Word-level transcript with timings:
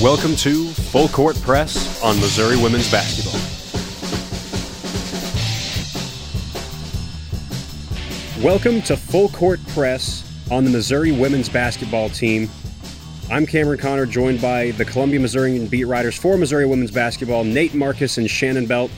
Welcome 0.00 0.34
to 0.36 0.68
Full 0.68 1.08
Court 1.08 1.38
Press 1.42 2.02
on 2.02 2.16
Missouri 2.20 2.56
Women's 2.56 2.90
Basketball. 2.90 3.38
Welcome 8.42 8.80
to 8.80 8.96
Full 8.96 9.28
Court 9.28 9.60
Press 9.74 10.24
on 10.50 10.64
the 10.64 10.70
Missouri 10.70 11.12
Women's 11.12 11.50
Basketball 11.50 12.08
team. 12.08 12.48
I'm 13.30 13.44
Cameron 13.44 13.78
Connor, 13.78 14.06
joined 14.06 14.40
by 14.40 14.70
the 14.70 14.86
Columbia 14.86 15.20
Missourian 15.20 15.66
beat 15.66 15.84
writers 15.84 16.16
for 16.16 16.38
Missouri 16.38 16.64
Women's 16.64 16.90
Basketball, 16.90 17.44
Nate 17.44 17.74
Marcus 17.74 18.16
and 18.16 18.30
Shannon 18.30 18.64
Belt. 18.64 18.90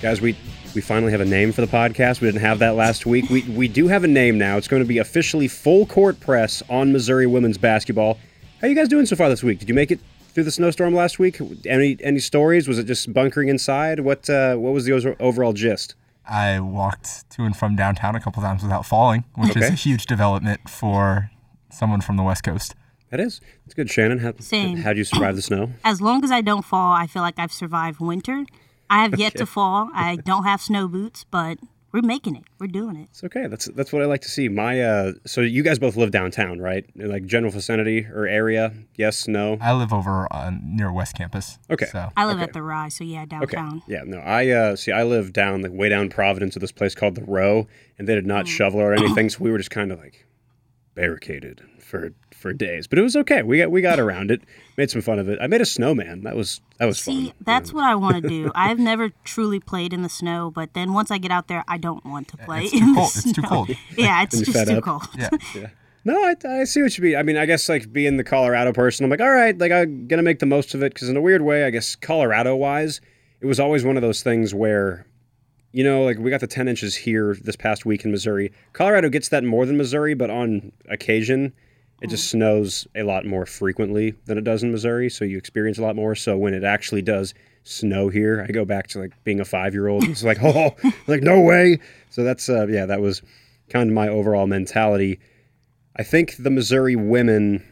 Guys, 0.00 0.22
we 0.22 0.34
we 0.74 0.80
finally 0.80 1.12
have 1.12 1.20
a 1.20 1.26
name 1.26 1.52
for 1.52 1.60
the 1.60 1.66
podcast. 1.66 2.22
We 2.22 2.28
didn't 2.28 2.40
have 2.40 2.60
that 2.60 2.76
last 2.76 3.04
week. 3.04 3.28
We 3.28 3.42
we 3.42 3.68
do 3.68 3.88
have 3.88 4.04
a 4.04 4.08
name 4.08 4.38
now. 4.38 4.56
It's 4.56 4.68
going 4.68 4.82
to 4.82 4.88
be 4.88 4.96
officially 4.96 5.48
Full 5.48 5.84
Court 5.84 6.18
Press 6.18 6.62
on 6.70 6.92
Missouri 6.92 7.26
Women's 7.26 7.58
Basketball. 7.58 8.16
How 8.62 8.68
you 8.68 8.74
guys 8.74 8.88
doing 8.88 9.04
so 9.04 9.16
far 9.16 9.28
this 9.28 9.42
week? 9.42 9.58
Did 9.58 9.68
you 9.68 9.74
make 9.74 9.90
it 9.90 10.00
through 10.36 10.44
the 10.44 10.50
snowstorm 10.50 10.94
last 10.94 11.18
week? 11.18 11.40
Any 11.64 11.96
any 12.02 12.18
stories? 12.18 12.68
Was 12.68 12.78
it 12.78 12.84
just 12.84 13.10
bunkering 13.14 13.48
inside? 13.48 14.00
What 14.00 14.28
uh, 14.28 14.56
what 14.56 14.74
was 14.74 14.84
the 14.84 15.16
overall 15.18 15.54
gist? 15.54 15.94
I 16.28 16.60
walked 16.60 17.30
to 17.30 17.44
and 17.44 17.56
from 17.56 17.74
downtown 17.74 18.14
a 18.14 18.20
couple 18.20 18.42
times 18.42 18.62
without 18.62 18.84
falling, 18.84 19.24
which 19.34 19.56
is 19.56 19.62
a 19.62 19.72
huge 19.72 20.04
development 20.04 20.68
for 20.68 21.30
someone 21.70 22.02
from 22.02 22.18
the 22.18 22.22
West 22.22 22.42
Coast. 22.42 22.74
That 23.10 23.18
is. 23.18 23.40
It's 23.64 23.72
good, 23.72 23.88
Shannon. 23.88 24.18
How 24.18 24.34
Same. 24.38 24.76
how'd 24.76 24.98
you 24.98 25.04
survive 25.04 25.36
the 25.36 25.42
snow? 25.42 25.70
As 25.84 26.02
long 26.02 26.22
as 26.22 26.30
I 26.30 26.42
don't 26.42 26.66
fall, 26.66 26.92
I 26.92 27.06
feel 27.06 27.22
like 27.22 27.38
I've 27.38 27.52
survived 27.52 27.98
winter. 27.98 28.44
I 28.90 29.04
have 29.04 29.18
yet 29.18 29.36
to 29.36 29.46
fall. 29.46 29.88
I 29.94 30.16
don't 30.16 30.44
have 30.44 30.60
snow 30.60 30.86
boots, 30.86 31.24
but 31.30 31.58
we're 31.96 32.06
making 32.06 32.36
it. 32.36 32.44
We're 32.58 32.66
doing 32.66 32.96
it. 32.96 33.08
It's 33.10 33.24
okay. 33.24 33.46
That's 33.46 33.64
that's 33.66 33.90
what 33.90 34.02
I 34.02 34.04
like 34.04 34.20
to 34.20 34.28
see. 34.28 34.50
My 34.50 34.82
uh, 34.82 35.12
so 35.24 35.40
you 35.40 35.62
guys 35.62 35.78
both 35.78 35.96
live 35.96 36.10
downtown, 36.10 36.58
right? 36.60 36.84
In, 36.94 37.08
Like 37.10 37.24
general 37.24 37.50
vicinity 37.50 38.06
or 38.12 38.26
area? 38.26 38.74
Yes, 38.96 39.26
no. 39.26 39.56
I 39.62 39.72
live 39.72 39.94
over 39.94 40.28
uh, 40.30 40.52
near 40.62 40.92
West 40.92 41.16
Campus. 41.16 41.58
Okay. 41.70 41.86
So 41.86 42.10
I 42.14 42.26
live 42.26 42.36
Okay. 42.36 42.42
at 42.44 42.52
the 42.52 42.62
Rye, 42.62 42.90
so 42.90 43.02
yeah, 43.02 43.24
downtown. 43.24 43.42
Okay. 43.44 43.56
downtown. 43.56 43.82
Yeah, 43.88 44.02
no. 44.04 44.18
I 44.18 44.48
uh, 44.50 44.76
see. 44.76 44.92
I 44.92 45.04
live 45.04 45.32
down 45.32 45.62
like 45.62 45.72
way 45.72 45.88
down 45.88 46.10
Providence 46.10 46.54
at 46.54 46.60
this 46.60 46.72
place 46.72 46.94
called 46.94 47.14
the 47.14 47.24
Row, 47.24 47.66
and 47.98 48.06
they 48.06 48.14
did 48.14 48.26
not 48.26 48.46
shovel 48.46 48.80
or 48.80 48.92
anything, 48.92 49.30
so 49.30 49.38
we 49.40 49.50
were 49.50 49.58
just 49.58 49.70
kind 49.70 49.90
of 49.90 49.98
like 49.98 50.26
barricaded 50.94 51.62
for 51.86 52.12
for 52.32 52.52
days. 52.52 52.86
But 52.86 52.98
it 52.98 53.02
was 53.02 53.16
okay. 53.16 53.42
We 53.42 53.58
got 53.58 53.70
we 53.70 53.80
got 53.80 53.98
around 54.00 54.30
it. 54.30 54.42
Made 54.76 54.90
some 54.90 55.00
fun 55.02 55.18
of 55.18 55.28
it. 55.28 55.38
I 55.40 55.46
made 55.46 55.60
a 55.60 55.66
snowman. 55.66 56.22
That 56.24 56.36
was 56.36 56.60
that 56.78 56.86
was 56.86 56.98
See, 56.98 57.26
fun. 57.28 57.34
that's 57.42 57.72
what 57.72 57.84
I 57.84 57.94
want 57.94 58.22
to 58.22 58.28
do. 58.28 58.50
I've 58.54 58.78
never 58.78 59.10
truly 59.24 59.60
played 59.60 59.92
in 59.92 60.02
the 60.02 60.08
snow, 60.08 60.50
but 60.50 60.74
then 60.74 60.92
once 60.92 61.10
I 61.10 61.18
get 61.18 61.30
out 61.30 61.48
there, 61.48 61.64
I 61.68 61.78
don't 61.78 62.04
want 62.04 62.28
to 62.28 62.36
play 62.36 62.64
it's 62.64 62.72
in 62.74 62.80
too 62.80 62.86
the 62.86 62.94
cold. 62.94 63.10
snow. 63.10 63.20
It's 63.30 63.32
too 63.36 63.42
cold. 63.42 63.70
Yeah, 63.96 64.22
it's 64.22 64.40
just 64.40 64.68
too 64.68 64.76
up? 64.78 64.84
cold. 64.84 65.02
Yeah. 65.16 65.28
Yeah. 65.54 65.68
No, 66.04 66.14
I, 66.22 66.36
I 66.60 66.64
see 66.64 66.82
what 66.82 66.96
you 66.96 67.02
mean. 67.02 67.16
I 67.16 67.24
mean, 67.24 67.36
I 67.36 67.46
guess 67.46 67.68
like 67.68 67.92
being 67.92 68.16
the 68.16 68.22
Colorado 68.22 68.72
person, 68.72 69.02
I'm 69.02 69.10
like, 69.10 69.20
all 69.20 69.30
right, 69.30 69.58
like 69.58 69.72
I'm 69.72 70.06
gonna 70.06 70.22
make 70.22 70.38
the 70.38 70.46
most 70.46 70.72
of 70.74 70.82
it 70.82 70.94
because 70.94 71.08
in 71.08 71.16
a 71.16 71.20
weird 71.20 71.42
way, 71.42 71.64
I 71.64 71.70
guess 71.70 71.96
Colorado 71.96 72.54
wise, 72.54 73.00
it 73.40 73.46
was 73.46 73.58
always 73.58 73.84
one 73.84 73.96
of 73.96 74.02
those 74.02 74.22
things 74.22 74.54
where, 74.54 75.04
you 75.72 75.82
know, 75.82 76.04
like 76.04 76.18
we 76.18 76.30
got 76.30 76.40
the 76.40 76.46
10 76.46 76.68
inches 76.68 76.94
here 76.94 77.36
this 77.42 77.56
past 77.56 77.84
week 77.84 78.04
in 78.04 78.12
Missouri. 78.12 78.52
Colorado 78.72 79.08
gets 79.08 79.30
that 79.30 79.42
more 79.42 79.66
than 79.66 79.76
Missouri, 79.76 80.14
but 80.14 80.30
on 80.30 80.70
occasion, 80.88 81.52
it 82.02 82.08
just 82.08 82.30
snows 82.30 82.86
a 82.94 83.02
lot 83.02 83.24
more 83.24 83.46
frequently 83.46 84.14
than 84.26 84.36
it 84.36 84.44
does 84.44 84.62
in 84.62 84.70
Missouri, 84.70 85.08
so 85.08 85.24
you 85.24 85.38
experience 85.38 85.78
a 85.78 85.82
lot 85.82 85.96
more. 85.96 86.14
So 86.14 86.36
when 86.36 86.52
it 86.52 86.62
actually 86.62 87.02
does 87.02 87.32
snow 87.64 88.08
here, 88.08 88.44
I 88.46 88.52
go 88.52 88.64
back 88.64 88.86
to 88.88 89.00
like 89.00 89.24
being 89.24 89.40
a 89.40 89.44
five 89.44 89.72
year 89.72 89.88
old. 89.88 90.04
It's 90.04 90.22
like, 90.22 90.38
oh, 90.42 90.76
like 91.06 91.22
no 91.22 91.40
way. 91.40 91.80
So 92.10 92.22
that's 92.22 92.48
uh, 92.48 92.66
yeah, 92.66 92.86
that 92.86 93.00
was 93.00 93.22
kind 93.70 93.88
of 93.88 93.94
my 93.94 94.08
overall 94.08 94.46
mentality. 94.46 95.18
I 95.96 96.02
think 96.02 96.36
the 96.36 96.50
Missouri 96.50 96.96
women 96.96 97.64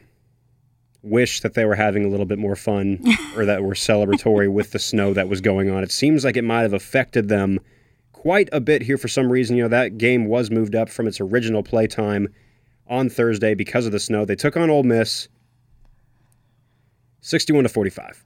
wish 1.03 1.41
that 1.41 1.53
they 1.53 1.66
were 1.66 1.75
having 1.75 2.06
a 2.06 2.09
little 2.09 2.25
bit 2.25 2.38
more 2.38 2.56
fun 2.56 2.99
or 3.37 3.44
that 3.44 3.62
were 3.62 3.75
celebratory 3.75 4.50
with 4.50 4.72
the 4.72 4.78
snow 4.78 5.12
that 5.12 5.28
was 5.28 5.43
going 5.43 5.70
on. 5.70 5.82
It 5.82 5.93
seems 5.93 6.25
like 6.25 6.38
it 6.38 6.44
might 6.44 6.62
have 6.62 6.72
affected 6.72 7.28
them 7.28 7.60
quite 8.12 8.49
a 8.53 8.60
bit 8.60 8.81
here 8.81 8.97
for 8.97 9.09
some 9.09 9.31
reason. 9.31 9.54
You 9.54 9.65
know, 9.65 9.69
that 9.69 9.99
game 9.99 10.25
was 10.26 10.50
moved 10.50 10.75
up 10.75 10.88
from 10.88 11.06
its 11.06 11.20
original 11.20 11.62
play 11.62 11.87
time 11.87 12.28
on 12.89 13.09
Thursday 13.09 13.55
because 13.55 13.87
of 13.87 13.93
the 13.93 14.00
snow. 14.00 14.25
They 14.25 14.37
took 14.37 14.56
on 14.56 14.71
Ole 14.71 14.83
Miss 14.83 15.28
61 17.21 17.65
to 17.65 17.69
45. 17.69 18.25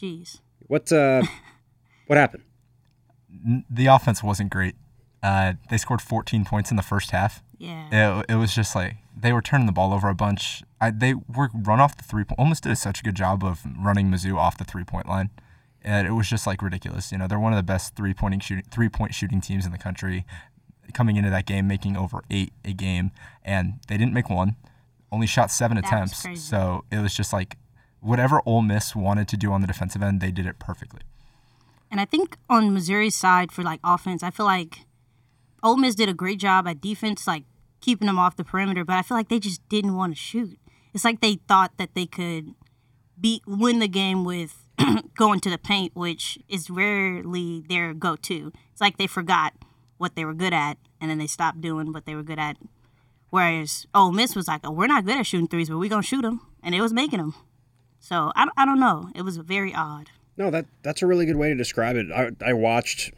Jeez. 0.00 0.40
What 0.66 0.92
uh 0.92 1.22
what 2.06 2.18
happened? 2.18 2.44
The 3.70 3.86
offense 3.86 4.22
wasn't 4.22 4.50
great. 4.50 4.74
Uh, 5.22 5.54
they 5.70 5.78
scored 5.78 6.02
14 6.02 6.44
points 6.44 6.70
in 6.70 6.76
the 6.76 6.82
first 6.82 7.12
half. 7.12 7.42
Yeah. 7.58 8.20
It, 8.20 8.26
it 8.30 8.34
was 8.34 8.54
just 8.54 8.74
like 8.74 8.96
they 9.16 9.32
were 9.32 9.42
turning 9.42 9.66
the 9.66 9.72
ball 9.72 9.92
over 9.94 10.08
a 10.08 10.14
bunch. 10.14 10.62
I, 10.80 10.90
they 10.90 11.14
were 11.14 11.48
run 11.54 11.80
off 11.80 11.96
the 11.96 12.02
three 12.02 12.24
point. 12.24 12.38
Almost 12.38 12.64
did 12.64 12.76
such 12.76 13.00
a 13.00 13.02
good 13.04 13.14
job 13.14 13.44
of 13.44 13.60
running 13.78 14.10
Mizzou 14.10 14.36
off 14.36 14.58
the 14.58 14.64
three 14.64 14.84
point 14.84 15.08
line, 15.08 15.30
and 15.80 16.06
it 16.06 16.12
was 16.12 16.28
just 16.28 16.46
like 16.46 16.60
ridiculous. 16.60 17.12
You 17.12 17.18
know, 17.18 17.28
they're 17.28 17.38
one 17.38 17.52
of 17.52 17.56
the 17.56 17.62
best 17.62 17.94
three 17.94 18.14
pointing 18.14 18.40
shooting 18.40 18.64
three 18.70 18.88
point 18.88 19.14
shooting 19.14 19.40
teams 19.40 19.64
in 19.64 19.70
the 19.70 19.78
country. 19.78 20.26
Coming 20.92 21.16
into 21.16 21.30
that 21.30 21.46
game, 21.46 21.66
making 21.66 21.96
over 21.96 22.22
eight 22.30 22.52
a 22.64 22.72
game, 22.72 23.12
and 23.44 23.74
they 23.88 23.96
didn't 23.96 24.12
make 24.12 24.28
one. 24.28 24.56
Only 25.10 25.26
shot 25.26 25.50
seven 25.50 25.76
was 25.76 25.86
attempts. 25.86 26.26
So 26.40 26.84
it 26.90 26.98
was 26.98 27.14
just 27.14 27.32
like 27.32 27.56
whatever 28.00 28.42
Ole 28.44 28.62
Miss 28.62 28.94
wanted 28.94 29.28
to 29.28 29.36
do 29.36 29.52
on 29.52 29.60
the 29.60 29.66
defensive 29.66 30.02
end, 30.02 30.20
they 30.20 30.30
did 30.30 30.44
it 30.44 30.58
perfectly. 30.58 31.00
And 31.90 32.00
I 32.00 32.04
think 32.04 32.36
on 32.50 32.74
Missouri's 32.74 33.14
side 33.14 33.52
for 33.52 33.62
like 33.62 33.80
offense, 33.84 34.22
I 34.22 34.30
feel 34.30 34.46
like 34.46 34.80
Ole 35.62 35.76
Miss 35.76 35.94
did 35.94 36.08
a 36.08 36.14
great 36.14 36.38
job 36.38 36.66
at 36.66 36.80
defense, 36.80 37.26
like 37.26 37.44
keeping 37.80 38.06
them 38.06 38.18
off 38.18 38.36
the 38.36 38.44
perimeter. 38.44 38.84
But 38.84 38.96
I 38.96 39.02
feel 39.02 39.16
like 39.16 39.28
they 39.28 39.38
just 39.38 39.66
didn't 39.68 39.96
want 39.96 40.14
to 40.14 40.18
shoot. 40.18 40.58
It's 40.92 41.04
like 41.04 41.20
they 41.20 41.36
thought 41.48 41.76
that 41.78 41.94
they 41.94 42.06
could 42.06 42.54
beat 43.20 43.42
win 43.46 43.78
the 43.78 43.88
game 43.88 44.24
with 44.24 44.66
going 45.14 45.40
to 45.40 45.50
the 45.50 45.58
paint, 45.58 45.94
which 45.94 46.38
is 46.48 46.68
rarely 46.68 47.62
their 47.68 47.94
go-to. 47.94 48.52
It's 48.72 48.80
like 48.80 48.98
they 48.98 49.06
forgot 49.06 49.52
what 50.02 50.16
they 50.16 50.24
were 50.26 50.34
good 50.34 50.52
at, 50.52 50.76
and 51.00 51.10
then 51.10 51.18
they 51.18 51.26
stopped 51.26 51.62
doing 51.62 51.92
what 51.92 52.04
they 52.04 52.14
were 52.14 52.22
good 52.22 52.38
at. 52.38 52.58
Whereas 53.30 53.86
Ole 53.94 54.12
Miss 54.12 54.36
was 54.36 54.48
like, 54.48 54.60
"Oh, 54.64 54.72
we're 54.72 54.88
not 54.88 55.06
good 55.06 55.16
at 55.16 55.26
shooting 55.26 55.48
threes, 55.48 55.70
but 55.70 55.78
we're 55.78 55.88
gonna 55.88 56.02
shoot 56.02 56.20
them," 56.20 56.42
and 56.62 56.74
it 56.74 56.82
was 56.82 56.92
making 56.92 57.20
them. 57.20 57.34
So 58.00 58.32
I, 58.36 58.48
I 58.56 58.66
don't 58.66 58.80
know. 58.80 59.08
It 59.14 59.22
was 59.22 59.38
very 59.38 59.72
odd. 59.74 60.10
No, 60.36 60.50
that 60.50 60.66
that's 60.82 61.00
a 61.00 61.06
really 61.06 61.24
good 61.24 61.36
way 61.36 61.48
to 61.48 61.54
describe 61.54 61.96
it. 61.96 62.10
I, 62.12 62.30
I 62.44 62.52
watched 62.52 63.14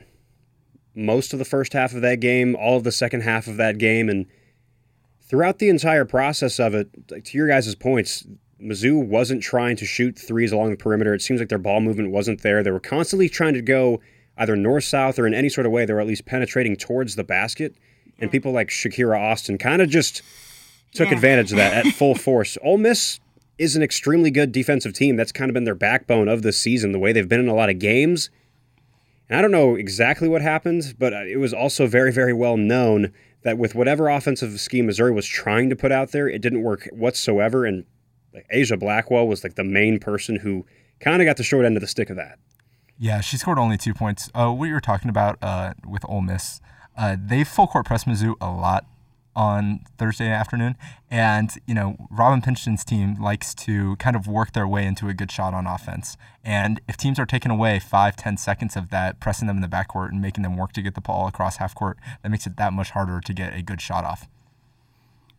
most 0.95 1.33
of 1.33 1.41
the 1.41 1.45
first 1.45 1.73
half 1.73 1.95
of 1.95 2.03
that 2.03 2.21
game, 2.21 2.55
all 2.55 2.77
of 2.77 2.85
the 2.85 2.93
second 2.93 3.23
half 3.23 3.49
of 3.49 3.57
that 3.57 3.79
game, 3.79 4.09
and 4.09 4.27
throughout 5.23 5.59
the 5.59 5.69
entire 5.69 6.05
process 6.05 6.61
of 6.61 6.75
it, 6.75 6.89
like, 7.11 7.25
to 7.25 7.39
your 7.39 7.49
guys' 7.49 7.75
points, 7.75 8.25
Mizzou 8.63 9.05
wasn't 9.05 9.43
trying 9.43 9.77
to 9.77 9.87
shoot 9.87 10.17
threes 10.19 10.53
along 10.53 10.71
the 10.71 10.77
perimeter. 10.77 11.15
It 11.15 11.23
seems 11.23 11.41
like 11.41 11.49
their 11.49 11.59
ball 11.59 11.81
movement 11.81 12.11
wasn't 12.11 12.43
there. 12.43 12.63
They 12.63 12.71
were 12.71 12.79
constantly 12.79 13.29
trying 13.29 13.55
to 13.55 13.63
go 13.63 14.01
either 14.37 14.57
north 14.57 14.85
south 14.85 15.19
or 15.19 15.27
in 15.27 15.35
any 15.35 15.49
sort 15.49 15.67
of 15.67 15.73
way. 15.73 15.85
They 15.85 15.93
were 15.93 16.01
at 16.01 16.07
least 16.07 16.27
penetrating 16.27 16.77
towards 16.77 17.17
the 17.17 17.25
basket, 17.25 17.75
and 18.19 18.31
people 18.31 18.53
like 18.53 18.69
Shakira 18.69 19.19
Austin 19.19 19.59
kind 19.59 19.81
of 19.83 19.89
just 19.89 20.23
took 20.93 21.09
Yeah. 21.09 21.15
advantage 21.15 21.53
of 21.53 21.57
that 21.59 21.87
at 21.87 21.93
full 21.95 22.15
force. 22.15 22.57
Ole 22.63 22.79
Miss 22.79 23.21
is 23.59 23.77
an 23.77 23.83
extremely 23.83 24.31
good 24.31 24.51
defensive 24.53 24.93
team. 24.93 25.17
That's 25.17 25.33
kind 25.33 25.49
of 25.49 25.55
been 25.55 25.65
their 25.65 25.75
backbone 25.75 26.29
of 26.29 26.43
this 26.43 26.59
season, 26.59 26.93
the 26.93 26.99
way 26.99 27.13
they've 27.13 27.29
been 27.29 27.41
in 27.41 27.49
a 27.49 27.55
lot 27.55 27.71
of 27.71 27.79
games. 27.79 28.31
And 29.29 29.39
I 29.39 29.43
don't 29.43 29.51
know 29.53 29.75
exactly 29.75 30.29
what 30.29 30.43
happened, 30.43 30.95
but 30.99 31.13
uh, 31.15 31.25
it 31.25 31.39
was 31.39 31.55
also 31.55 31.87
very, 31.87 32.13
very 32.13 32.33
well 32.33 32.57
known 32.57 33.13
that 33.43 33.57
with 33.59 33.75
whatever 33.75 34.09
offensive 34.09 34.59
scheme 34.61 34.87
Missouri 34.87 35.13
was 35.13 35.27
trying 35.27 35.71
to 35.71 35.77
put 35.77 35.93
out 35.93 36.13
there, 36.13 36.29
it 36.29 36.43
didn't 36.43 36.63
work 36.63 36.89
whatsoever. 36.93 37.65
And 37.65 37.85
like, 38.33 38.47
Aijha 38.55 38.79
Blackwell 38.79 39.27
was 39.29 39.45
like 39.45 39.55
the 39.55 39.65
main 39.65 39.99
person 39.99 40.37
who 40.37 40.67
kind 41.01 41.23
of 41.23 41.27
got 41.27 41.37
the 41.37 41.43
short 41.43 41.65
end 41.65 41.77
of 41.77 41.81
the 41.81 41.87
stick 41.87 42.11
of 42.11 42.17
that. 42.17 42.39
Yeah, 43.05 43.21
she 43.21 43.37
scored 43.37 43.59
only 43.59 43.77
two 43.77 43.93
points. 43.93 44.31
Uh, 44.35 44.51
what 44.51 44.65
you 44.65 44.73
were 44.73 44.81
talking 44.81 45.11
about 45.11 45.37
uh, 45.43 45.75
with 45.87 46.07
Ole 46.09 46.23
Miss, 46.23 46.63
uh, 46.97 47.19
they 47.23 47.45
full 47.45 47.67
court 47.67 47.85
press 47.85 48.05
Mizzou 48.05 48.35
a 48.41 48.51
lot 48.51 48.87
on 49.37 49.81
Thursday 49.99 50.29
afternoon, 50.29 50.75
and 51.11 51.51
you 51.67 51.75
know 51.75 51.99
Robin 52.11 52.41
Pingeton's 52.41 52.83
team 52.83 53.21
likes 53.21 53.55
to 53.57 53.97
kind 53.97 54.17
of 54.17 54.27
work 54.27 54.55
their 54.55 54.67
way 54.67 54.87
into 54.87 55.11
a 55.11 55.13
good 55.13 55.31
shot 55.31 55.53
on 55.53 55.67
offense. 55.67 56.17
And 56.43 56.81
if 56.89 56.97
teams 56.97 57.19
are 57.19 57.27
taking 57.27 57.51
away 57.51 57.79
five, 57.79 58.17
ten 58.17 58.39
seconds 58.39 58.75
of 58.75 58.89
that, 58.89 59.21
pressing 59.21 59.49
them 59.49 59.57
in 59.57 59.61
the 59.61 59.69
backcourt 59.69 60.09
and 60.09 60.23
making 60.23 60.43
them 60.43 60.57
work 60.57 60.73
to 60.73 60.81
get 60.81 60.95
the 60.95 61.03
ball 61.03 61.29
across 61.29 61.59
half 61.59 61.75
court, 61.75 61.99
that 62.23 62.31
makes 62.31 62.47
it 62.47 62.57
that 62.57 62.73
much 62.73 62.93
harder 62.93 63.21
to 63.21 63.35
get 63.35 63.55
a 63.55 63.61
good 63.61 63.83
shot 63.83 64.07
off. 64.07 64.27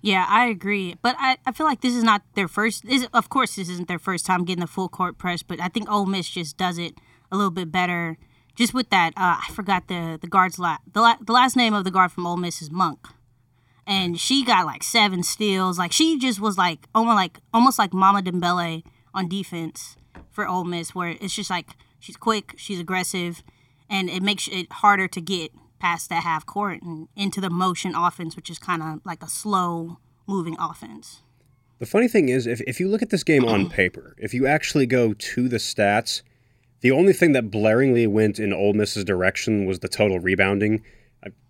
Yeah, 0.04 0.28
I 0.30 0.46
agree. 0.46 0.98
But 1.02 1.16
I, 1.18 1.38
I 1.48 1.52
feel 1.52 1.66
like 1.66 1.82
this 1.82 1.96
is 1.96 2.04
not 2.04 2.22
their 2.36 2.48
first. 2.48 2.86
This, 2.86 3.08
of 3.12 3.30
course, 3.30 3.56
this 3.56 3.70
isn't 3.70 3.88
their 3.88 3.98
first 3.98 4.24
time 4.28 4.46
getting 4.46 4.62
the 4.62 4.68
full 4.68 4.88
court 4.88 5.18
press, 5.18 5.42
but 5.42 5.60
I 5.60 5.68
think 5.68 5.92
Ole 5.92 6.06
Miss 6.06 6.30
just 6.30 6.58
does 6.58 6.78
it 6.78 6.94
a 7.32 7.36
little 7.36 7.52
bit 7.52 7.72
better. 7.72 8.18
Just 8.56 8.74
with 8.74 8.90
that, 8.90 9.10
uh, 9.18 9.40
I 9.48 9.52
forgot 9.52 9.88
the 9.88 10.18
the 10.20 10.28
guard's 10.28 10.58
la- 10.60 10.78
the 10.92 11.02
la- 11.02 11.18
the 11.20 11.34
last 11.34 11.56
name 11.56 11.74
of 11.74 11.84
the 11.84 11.92
guard 11.92 12.12
from 12.12 12.26
Ole 12.26 12.38
Miss 12.38 12.62
is 12.62 12.72
Monk, 12.72 13.00
and 13.86 14.20
she 14.20 14.46
got 14.46 14.66
like 14.66 14.84
seven 14.84 15.24
steals. 15.24 15.78
Like 15.78 15.92
she 15.92 16.18
just 16.18 16.40
was 16.40 16.58
like 16.58 16.88
almost 16.96 17.16
like 17.16 17.40
almost 17.54 17.78
like 17.78 17.94
Mama 17.94 18.22
Dembele 18.22 18.84
on 19.14 19.28
defense 19.28 19.98
for 20.30 20.48
Ole 20.48 20.64
Miss, 20.64 20.96
where 20.96 21.16
it's 21.20 21.36
just 21.36 21.50
like 21.50 21.72
she's 22.00 22.16
quick, 22.18 22.54
she's 22.58 22.80
aggressive, 22.80 23.44
and 23.90 24.10
it 24.10 24.24
makes 24.24 24.48
it 24.48 24.72
harder 24.72 25.08
to 25.10 25.22
get 25.22 25.52
past 25.80 26.10
that 26.10 26.24
half 26.24 26.46
court 26.46 26.82
and 26.82 27.08
into 27.16 27.42
the 27.42 27.50
motion 27.50 27.94
offense, 27.94 28.36
which 28.36 28.50
is 28.50 28.58
kind 28.58 28.82
of 28.82 29.02
like 29.06 29.22
a 29.22 29.28
slow 29.28 29.98
moving 30.28 30.56
offense. 30.60 31.22
The 31.78 31.86
funny 31.86 32.08
thing 32.08 32.30
is, 32.30 32.48
if, 32.48 32.62
if 32.62 32.80
you 32.80 32.88
look 32.88 33.02
at 33.02 33.10
this 33.10 33.24
game 33.24 33.46
on 33.46 33.70
paper, 33.82 34.16
if 34.18 34.34
you 34.34 34.48
actually 34.48 34.86
go 34.86 35.14
to 35.14 35.50
the 35.50 35.58
stats, 35.58 36.22
the 36.82 36.92
only 36.92 37.14
thing 37.14 37.32
that 37.32 37.50
blaringly 37.50 38.08
went 38.08 38.40
in 38.40 38.54
Ole 38.54 38.74
Miss's 38.74 39.04
direction 39.04 39.66
was 39.66 39.80
the 39.80 39.88
total 39.88 40.20
rebounding. 40.20 40.84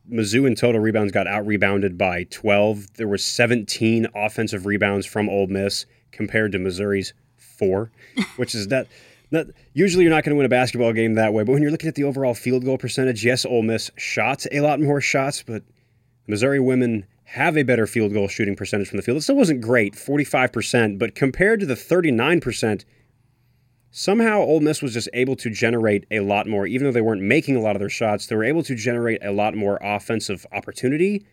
Mizzou 0.09 0.45
in 0.45 0.55
total 0.55 0.81
rebounds 0.81 1.11
got 1.11 1.27
out 1.27 1.45
rebounded 1.47 1.97
by 1.97 2.25
12. 2.25 2.93
There 2.95 3.07
were 3.07 3.17
17 3.17 4.07
offensive 4.15 4.65
rebounds 4.65 5.05
from 5.05 5.29
Ole 5.29 5.47
Miss 5.47 5.85
compared 6.11 6.51
to 6.51 6.59
Missouri's 6.59 7.13
four, 7.35 7.91
which 8.35 8.55
is 8.55 8.67
that. 8.69 8.87
Not, 9.31 9.47
usually 9.73 10.03
you're 10.03 10.13
not 10.13 10.23
going 10.23 10.35
to 10.35 10.37
win 10.37 10.45
a 10.45 10.49
basketball 10.49 10.93
game 10.93 11.15
that 11.15 11.33
way, 11.33 11.43
but 11.43 11.51
when 11.51 11.63
you're 11.63 11.71
looking 11.71 11.87
at 11.87 11.95
the 11.95 12.03
overall 12.03 12.35
field 12.35 12.63
goal 12.63 12.77
percentage, 12.77 13.25
yes, 13.25 13.43
Ole 13.43 13.63
Miss 13.63 13.89
shot 13.97 14.45
a 14.51 14.61
lot 14.61 14.79
more 14.79 15.01
shots, 15.01 15.41
but 15.41 15.63
Missouri 16.27 16.59
women 16.59 17.07
have 17.23 17.57
a 17.57 17.63
better 17.63 17.87
field 17.87 18.13
goal 18.13 18.27
shooting 18.27 18.55
percentage 18.55 18.87
from 18.87 18.97
the 18.97 19.03
field. 19.03 19.17
It 19.17 19.21
still 19.21 19.35
wasn't 19.35 19.61
great, 19.61 19.95
45%, 19.95 20.99
but 20.99 21.15
compared 21.15 21.59
to 21.59 21.65
the 21.65 21.73
39%, 21.73 22.85
somehow 23.97 24.39
Ole 24.41 24.59
Miss 24.59 24.81
was 24.81 24.93
just 24.93 25.07
able 25.13 25.37
to 25.37 25.49
generate 25.49 26.05
a 26.11 26.19
lot 26.19 26.47
more, 26.47 26.67
even 26.67 26.85
though 26.85 26.91
they 26.91 26.99
weren't 26.99 27.21
making 27.21 27.55
a 27.55 27.61
lot 27.61 27.77
of 27.77 27.79
their 27.79 27.89
shots, 27.89 28.27
they 28.27 28.35
were 28.35 28.43
able 28.43 28.61
to 28.63 28.75
generate 28.75 29.23
a 29.23 29.31
lot 29.31 29.55
more 29.55 29.79
offensive 29.81 30.45
opportunity. 30.51 31.25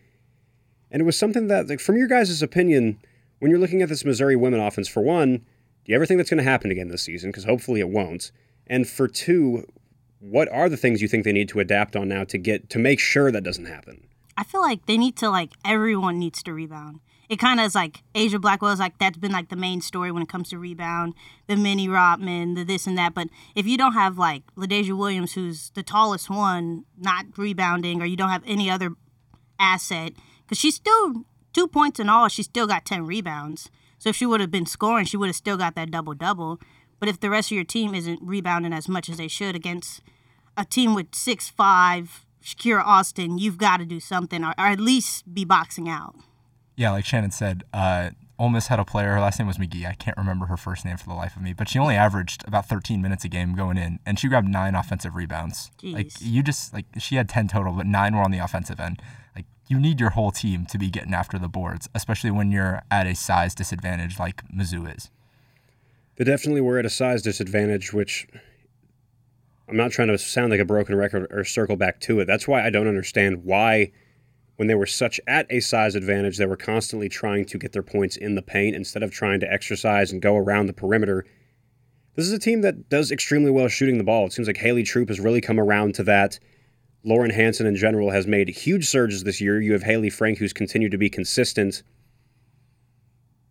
And 0.89 1.01
it 1.01 1.05
was 1.05 1.19
something 1.19 1.47
that, 1.49 1.67
like, 1.67 1.81
from 1.81 1.97
your 1.97 2.07
guys' 2.07 2.41
opinion, 2.41 2.99
when 3.39 3.51
you're 3.51 3.59
looking 3.59 3.81
at 3.81 3.89
this 3.89 4.05
Missouri 4.05 4.37
women 4.37 4.61
offense, 4.61 4.87
for 4.87 5.01
one, 5.01 5.39
do 5.39 5.91
you 5.91 5.95
ever 5.95 6.05
think 6.05 6.19
that's 6.19 6.29
going 6.29 6.37
to 6.37 6.49
happen 6.49 6.71
again 6.71 6.87
this 6.87 7.01
season? 7.01 7.31
Because 7.31 7.43
hopefully 7.43 7.81
it 7.81 7.89
won't. 7.89 8.31
And 8.65 8.87
for 8.87 9.09
two, 9.09 9.67
what 10.19 10.47
are 10.47 10.69
the 10.69 10.77
things 10.77 11.01
you 11.01 11.09
think 11.09 11.25
they 11.25 11.33
need 11.33 11.49
to 11.49 11.59
adapt 11.59 11.97
on 11.97 12.07
now 12.07 12.23
to 12.23 12.37
get 12.37 12.69
to 12.69 12.79
make 12.79 13.01
sure 13.01 13.29
that 13.29 13.43
doesn't 13.43 13.65
happen? 13.65 14.07
I 14.37 14.45
feel 14.45 14.61
like 14.61 14.85
they 14.85 14.97
need 14.97 15.17
to 15.17 15.29
like 15.29 15.51
everyone 15.65 16.17
needs 16.17 16.41
to 16.43 16.53
rebound. 16.53 17.01
It 17.33 17.39
kind 17.39 17.59
of 17.59 17.65
is 17.65 17.73
like 17.73 18.03
Aijha 18.13 18.39
Blackwell 18.39 18.73
is 18.73 18.79
like 18.79 18.99
that's 18.99 19.17
been 19.17 19.31
like 19.31 19.49
the 19.49 19.55
main 19.55 19.81
story 19.81 20.11
when 20.11 20.21
it 20.21 20.29
comes 20.29 20.49
to 20.49 20.59
rebound, 20.59 21.15
the 21.47 21.55
mini 21.55 21.89
Rodman, 21.89 22.53
the 22.53 22.63
this 22.63 22.85
and 22.85 22.95
that. 22.99 23.15
But 23.15 23.29
if 23.55 23.65
you 23.65 23.75
don't 23.75 23.93
have 23.93 24.19
like 24.19 24.43
LaDazhia 24.55 24.95
Williams, 24.95 25.33
who's 25.33 25.71
the 25.71 25.81
tallest 25.81 26.29
one, 26.29 26.85
not 26.95 27.25
rebounding, 27.35 28.03
or 28.03 28.05
you 28.05 28.15
don't 28.15 28.29
have 28.29 28.43
any 28.45 28.69
other 28.69 28.91
asset, 29.57 30.13
because 30.43 30.59
she's 30.59 30.75
still 30.75 31.25
two 31.53 31.67
points 31.67 31.99
in 31.99 32.07
all, 32.07 32.27
she 32.27 32.43
still 32.43 32.67
got 32.67 32.85
ten 32.85 33.03
rebounds. 33.07 33.71
So 33.97 34.09
if 34.09 34.15
she 34.15 34.27
would 34.27 34.39
have 34.39 34.51
been 34.51 34.67
scoring, 34.67 35.07
she 35.07 35.17
would 35.17 35.29
have 35.29 35.35
still 35.35 35.57
got 35.57 35.73
that 35.73 35.89
double 35.89 36.13
double. 36.13 36.59
But 36.99 37.09
if 37.09 37.19
the 37.19 37.31
rest 37.31 37.49
of 37.49 37.55
your 37.55 37.65
team 37.65 37.95
isn't 37.95 38.19
rebounding 38.21 38.73
as 38.73 38.87
much 38.87 39.09
as 39.09 39.17
they 39.17 39.27
should 39.27 39.55
against 39.55 40.03
a 40.55 40.65
team 40.65 40.93
with 40.93 41.15
six 41.15 41.49
five 41.49 42.27
Shakira 42.43 42.83
Austin, 42.85 43.39
you've 43.39 43.57
got 43.57 43.77
to 43.77 43.85
do 43.85 43.99
something, 43.99 44.43
or, 44.43 44.53
or, 44.59 44.67
at 44.67 44.79
least 44.79 45.33
be 45.33 45.45
boxing 45.45 45.89
out. 45.89 46.13
Yeah, 46.75 46.91
like 46.91 47.05
Shannon 47.05 47.31
said, 47.31 47.63
uh, 47.73 48.11
Ole 48.39 48.49
Miss 48.49 48.67
had 48.67 48.79
a 48.79 48.85
player. 48.85 49.13
Her 49.13 49.19
last 49.19 49.39
name 49.39 49.47
was 49.47 49.57
McGee. 49.57 49.85
I 49.85 49.93
can't 49.93 50.17
remember 50.17 50.47
her 50.47 50.57
first 50.57 50.85
name 50.85 50.97
for 50.97 51.07
the 51.07 51.13
life 51.13 51.35
of 51.35 51.41
me, 51.41 51.53
but 51.53 51.69
she 51.69 51.77
only 51.77 51.95
averaged 51.95 52.47
about 52.47 52.67
13 52.67 53.01
minutes 53.01 53.23
a 53.23 53.29
game 53.29 53.55
going 53.55 53.77
in, 53.77 53.99
and 54.05 54.19
she 54.19 54.27
grabbed 54.27 54.47
nine 54.47 54.73
offensive 54.75 55.15
rebounds. 55.15 55.71
Jeez. 55.81 55.93
Like 55.93 56.11
you 56.19 56.41
just 56.41 56.73
like 56.73 56.85
she 56.97 57.15
had 57.15 57.29
10 57.29 57.47
total, 57.47 57.73
but 57.73 57.85
nine 57.85 58.15
were 58.15 58.23
on 58.23 58.31
the 58.31 58.39
offensive 58.39 58.79
end. 58.79 59.01
Like 59.35 59.45
you 59.67 59.79
need 59.79 59.99
your 59.99 60.11
whole 60.11 60.31
team 60.31 60.65
to 60.67 60.77
be 60.77 60.89
getting 60.89 61.13
after 61.13 61.37
the 61.37 61.47
boards, 61.47 61.89
especially 61.93 62.31
when 62.31 62.51
you're 62.51 62.81
at 62.89 63.05
a 63.05 63.15
size 63.15 63.53
disadvantage 63.53 64.17
like 64.17 64.43
Mizzou 64.49 64.93
is. 64.95 65.11
They 66.15 66.25
definitely 66.25 66.61
were 66.61 66.79
at 66.79 66.85
a 66.85 66.91
size 66.91 67.21
disadvantage, 67.21 67.93
which 67.93 68.27
I'm 69.67 69.77
not 69.77 69.91
trying 69.91 70.09
to 70.09 70.17
sound 70.17 70.51
like 70.51 70.59
a 70.59 70.65
broken 70.65 70.95
record 70.95 71.27
or 71.31 71.43
circle 71.43 71.75
back 71.75 71.99
to 72.01 72.19
it. 72.19 72.25
That's 72.25 72.47
why 72.47 72.65
I 72.65 72.69
don't 72.69 72.87
understand 72.87 73.43
why, 73.43 73.91
when 74.55 74.67
they 74.67 74.75
were 74.75 74.85
such 74.85 75.19
at 75.27 75.47
a 75.49 75.59
size 75.59 75.95
advantage, 75.95 76.37
they 76.37 76.45
were 76.45 76.57
constantly 76.57 77.09
trying 77.09 77.45
to 77.45 77.57
get 77.57 77.71
their 77.71 77.83
points 77.83 78.15
in 78.15 78.35
the 78.35 78.41
paint 78.41 78.75
instead 78.75 79.03
of 79.03 79.11
trying 79.11 79.39
to 79.39 79.51
exercise 79.51 80.11
and 80.11 80.21
go 80.21 80.35
around 80.35 80.67
the 80.67 80.73
perimeter. 80.73 81.25
This 82.15 82.25
is 82.25 82.33
a 82.33 82.39
team 82.39 82.61
that 82.61 82.89
does 82.89 83.11
extremely 83.11 83.49
well 83.49 83.67
shooting 83.67 83.97
the 83.97 84.03
ball. 84.03 84.27
It 84.27 84.33
seems 84.33 84.47
like 84.47 84.57
Haley 84.57 84.83
Troup 84.83 85.09
has 85.09 85.19
really 85.19 85.41
come 85.41 85.59
around 85.59 85.95
to 85.95 86.03
that. 86.03 86.39
Lauren 87.03 87.31
Hansen 87.31 87.65
in 87.65 87.75
general 87.75 88.11
has 88.11 88.27
made 88.27 88.47
huge 88.49 88.87
surges 88.87 89.23
this 89.23 89.41
year. 89.41 89.59
You 89.59 89.73
have 89.73 89.83
Hayley 89.83 90.09
Frank, 90.09 90.37
who's 90.37 90.53
continued 90.53 90.91
to 90.91 90.97
be 90.97 91.09
consistent 91.09 91.83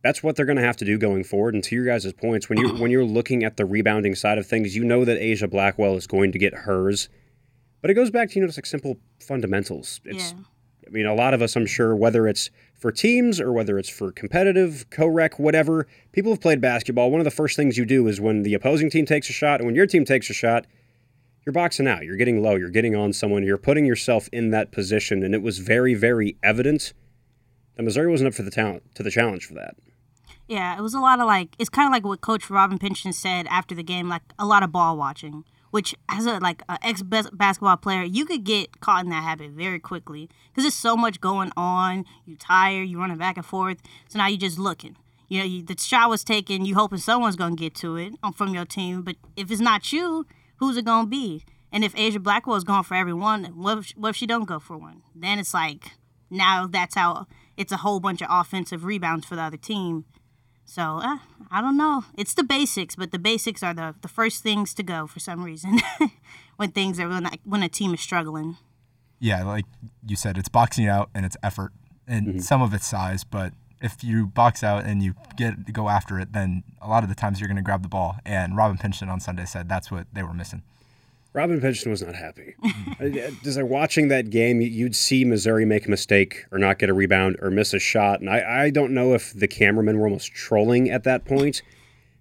that's 0.02 0.22
what 0.22 0.36
they're 0.36 0.46
going 0.46 0.56
to 0.56 0.64
have 0.64 0.76
to 0.78 0.84
do 0.84 0.98
going 0.98 1.24
forward. 1.24 1.54
And 1.54 1.62
to 1.64 1.74
your 1.74 1.84
guys' 1.84 2.12
points, 2.12 2.48
when 2.48 2.58
you 2.58 2.68
when 2.74 2.90
you're 2.90 3.04
looking 3.04 3.44
at 3.44 3.56
the 3.56 3.64
rebounding 3.64 4.14
side 4.14 4.38
of 4.38 4.46
things, 4.46 4.74
you 4.74 4.84
know 4.84 5.04
that 5.04 5.20
Aijha 5.20 5.48
Blackwell 5.48 5.96
is 5.96 6.06
going 6.06 6.32
to 6.32 6.38
get 6.38 6.54
hers, 6.54 7.08
but 7.80 7.90
it 7.90 7.94
goes 7.94 8.10
back 8.10 8.30
to 8.30 8.34
you 8.34 8.40
know 8.40 8.48
just 8.48 8.58
like 8.58 8.66
simple 8.66 8.98
fundamentals. 9.20 10.00
It's, 10.04 10.32
Yeah. 10.32 10.38
I 10.92 10.94
mean, 10.94 11.06
a 11.06 11.14
lot 11.14 11.32
of 11.32 11.40
us, 11.40 11.56
I'm 11.56 11.64
sure, 11.64 11.96
whether 11.96 12.28
it's 12.28 12.50
for 12.74 12.92
teams 12.92 13.40
or 13.40 13.50
whether 13.50 13.78
it's 13.78 13.88
for 13.88 14.12
competitive, 14.12 14.84
co-rec, 14.90 15.38
whatever, 15.38 15.86
people 16.12 16.32
have 16.32 16.40
played 16.40 16.60
basketball. 16.60 17.10
One 17.10 17.20
of 17.20 17.24
the 17.24 17.30
first 17.30 17.56
things 17.56 17.78
you 17.78 17.86
do 17.86 18.08
is 18.08 18.20
when 18.20 18.42
the 18.42 18.52
opposing 18.52 18.90
team 18.90 19.06
takes 19.06 19.30
a 19.30 19.32
shot, 19.32 19.60
and 19.60 19.66
when 19.66 19.74
your 19.74 19.86
team 19.86 20.04
takes 20.04 20.28
a 20.28 20.34
shot, 20.34 20.66
you're 21.46 21.54
boxing 21.54 21.88
out. 21.88 22.04
You're 22.04 22.16
getting 22.16 22.42
low. 22.42 22.56
You're 22.56 22.68
getting 22.68 22.94
on 22.94 23.14
someone. 23.14 23.42
You're 23.42 23.56
putting 23.56 23.86
yourself 23.86 24.28
in 24.32 24.50
that 24.50 24.70
position, 24.70 25.22
and 25.22 25.34
it 25.34 25.40
was 25.40 25.60
very, 25.60 25.94
very 25.94 26.36
evident 26.42 26.92
that 27.76 27.84
Missouri 27.84 28.10
wasn't 28.10 28.28
up 28.28 28.34
for 28.34 28.42
the 28.42 28.50
talent 28.50 28.82
to 28.94 29.02
the 29.02 29.10
challenge 29.10 29.46
for 29.46 29.54
that. 29.54 29.74
Yeah, 30.46 30.76
it 30.76 30.82
was 30.82 30.92
a 30.92 31.00
lot 31.00 31.20
of 31.20 31.26
like 31.26 31.56
it's 31.58 31.70
kind 31.70 31.86
of 31.86 31.92
like 31.92 32.04
what 32.04 32.20
Coach 32.20 32.50
Robin 32.50 32.78
Pingeton 32.78 33.14
said 33.14 33.46
after 33.46 33.74
the 33.74 33.82
game, 33.82 34.10
like 34.10 34.22
a 34.38 34.44
lot 34.44 34.62
of 34.62 34.70
ball 34.70 34.98
watching. 34.98 35.44
Which, 35.72 35.96
as 36.08 36.26
a 36.26 36.38
like 36.38 36.62
an 36.68 36.78
ex 36.82 37.02
basketball 37.02 37.78
player, 37.78 38.04
you 38.04 38.24
could 38.24 38.44
get 38.44 38.80
caught 38.80 39.04
in 39.04 39.10
that 39.10 39.24
habit 39.24 39.50
very 39.50 39.80
quickly 39.80 40.28
because 40.50 40.62
there's 40.64 40.74
so 40.74 40.96
much 40.96 41.20
going 41.20 41.50
on. 41.56 42.04
You 42.24 42.36
tired, 42.36 42.88
you 42.88 42.98
running 43.00 43.18
back 43.18 43.36
and 43.36 43.44
forth, 43.44 43.78
so 44.08 44.18
now 44.18 44.28
you're 44.28 44.38
just 44.38 44.58
looking. 44.58 44.96
You 45.28 45.38
know, 45.38 45.44
you, 45.44 45.62
the 45.62 45.76
shot 45.78 46.10
was 46.10 46.22
taken. 46.22 46.64
You 46.64 46.74
hoping 46.74 46.98
someone's 46.98 47.36
gonna 47.36 47.56
get 47.56 47.74
to 47.76 47.96
it 47.96 48.12
um, 48.22 48.32
from 48.32 48.54
your 48.54 48.66
team, 48.66 49.02
but 49.02 49.16
if 49.34 49.50
it's 49.50 49.60
not 49.60 49.92
you, 49.92 50.26
who's 50.56 50.76
it 50.76 50.84
gonna 50.84 51.08
be? 51.08 51.42
And 51.72 51.84
if 51.84 51.94
Aijha 51.94 52.22
Blackwell 52.22 52.56
is 52.56 52.64
going 52.64 52.82
for 52.84 52.94
everyone, 52.94 53.44
what 53.56 53.78
if, 53.78 53.90
what 53.96 54.10
if 54.10 54.16
she 54.16 54.26
don't 54.26 54.44
go 54.44 54.60
for 54.60 54.76
one? 54.76 55.02
Then 55.14 55.38
it's 55.38 55.54
like 55.54 55.92
now 56.28 56.66
that's 56.66 56.94
how 56.94 57.26
it's 57.56 57.72
a 57.72 57.78
whole 57.78 57.98
bunch 57.98 58.20
of 58.20 58.28
offensive 58.30 58.84
rebounds 58.84 59.24
for 59.26 59.36
the 59.36 59.42
other 59.42 59.56
team. 59.56 60.04
So 60.72 61.00
uh, 61.02 61.18
I 61.50 61.60
don't 61.60 61.76
know. 61.76 62.04
It's 62.16 62.32
the 62.32 62.42
basics, 62.42 62.96
but 62.96 63.10
the 63.10 63.18
basics 63.18 63.62
are 63.62 63.74
the, 63.74 63.94
the 64.00 64.08
first 64.08 64.42
things 64.42 64.72
to 64.72 64.82
go 64.82 65.06
for 65.06 65.20
some 65.20 65.44
reason 65.44 65.80
when 66.56 66.70
things 66.70 66.98
are 66.98 67.10
when, 67.10 67.28
when 67.44 67.62
a 67.62 67.68
team 67.68 67.92
is 67.92 68.00
struggling. 68.00 68.56
Yeah, 69.20 69.44
like 69.44 69.66
you 70.06 70.16
said, 70.16 70.38
it's 70.38 70.48
boxing 70.48 70.86
out 70.86 71.10
and 71.14 71.26
it's 71.26 71.36
effort 71.42 71.72
and 72.08 72.42
some 72.42 72.62
of 72.62 72.72
it's 72.72 72.86
size, 72.86 73.22
but 73.22 73.52
if 73.82 74.02
you 74.02 74.26
box 74.26 74.64
out 74.64 74.86
and 74.86 75.02
you 75.02 75.14
get 75.36 75.74
go 75.74 75.90
after 75.90 76.18
it, 76.18 76.32
then 76.32 76.62
a 76.80 76.88
lot 76.88 77.02
of 77.02 77.10
the 77.10 77.14
times 77.14 77.38
you're 77.38 77.48
going 77.48 77.56
to 77.56 77.62
grab 77.62 77.82
the 77.82 77.88
ball. 77.90 78.16
And 78.24 78.56
Robin 78.56 78.78
Pingeton 78.78 79.08
on 79.08 79.20
Sunday 79.20 79.44
said 79.44 79.68
that's 79.68 79.90
what 79.90 80.06
they 80.10 80.22
were 80.22 80.32
missing. 80.32 80.62
Robin 81.34 81.60
Pingeton 81.60 81.88
was 81.90 82.02
not 82.02 82.14
happy. 82.14 82.54
Just 83.42 83.56
like 83.56 83.66
watching 83.66 84.08
that 84.08 84.28
game, 84.30 84.60
you- 84.60 84.68
you'd 84.68 84.94
see 84.94 85.24
Missouri 85.24 85.64
make 85.64 85.86
a 85.86 85.90
mistake 85.90 86.44
or 86.52 86.58
not 86.58 86.78
get 86.78 86.90
a 86.90 86.94
rebound 86.94 87.36
or 87.40 87.50
miss 87.50 87.72
a 87.72 87.78
shot. 87.78 88.20
And 88.20 88.28
I, 88.28 88.64
I 88.64 88.70
don't 88.70 88.92
know 88.92 89.14
if 89.14 89.32
the 89.32 89.48
cameramen 89.48 89.98
were 89.98 90.06
almost 90.06 90.32
trolling 90.34 90.90
at 90.90 91.04
that 91.04 91.24
point, 91.24 91.62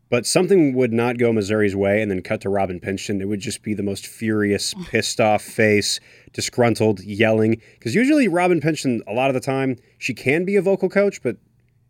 but 0.09 0.25
something 0.25 0.73
would 0.75 0.93
not 0.93 1.17
go 1.17 1.33
Missouri's 1.33 1.75
way 1.75 2.01
and 2.01 2.09
then 2.09 2.21
cut 2.21 2.39
to 2.41 2.49
Robin 2.49 2.79
Pingeton. 2.79 3.19
It 3.21 3.25
would 3.25 3.39
just 3.41 3.63
be 3.63 3.73
the 3.73 3.83
most 3.83 4.07
furious, 4.07 4.73
pissed 4.89 5.19
off 5.19 5.41
face, 5.41 5.99
disgruntled, 6.33 7.01
yelling. 7.01 7.61
Because 7.73 7.95
usually 7.95 8.27
Robin 8.29 8.61
Pingeton, 8.61 9.01
a 9.07 9.13
lot 9.13 9.29
of 9.29 9.33
the 9.33 9.39
time, 9.41 9.77
she 9.97 10.13
can 10.13 10.45
be 10.45 10.55
a 10.55 10.61
vocal 10.61 10.87
coach, 10.89 11.21
but 11.21 11.35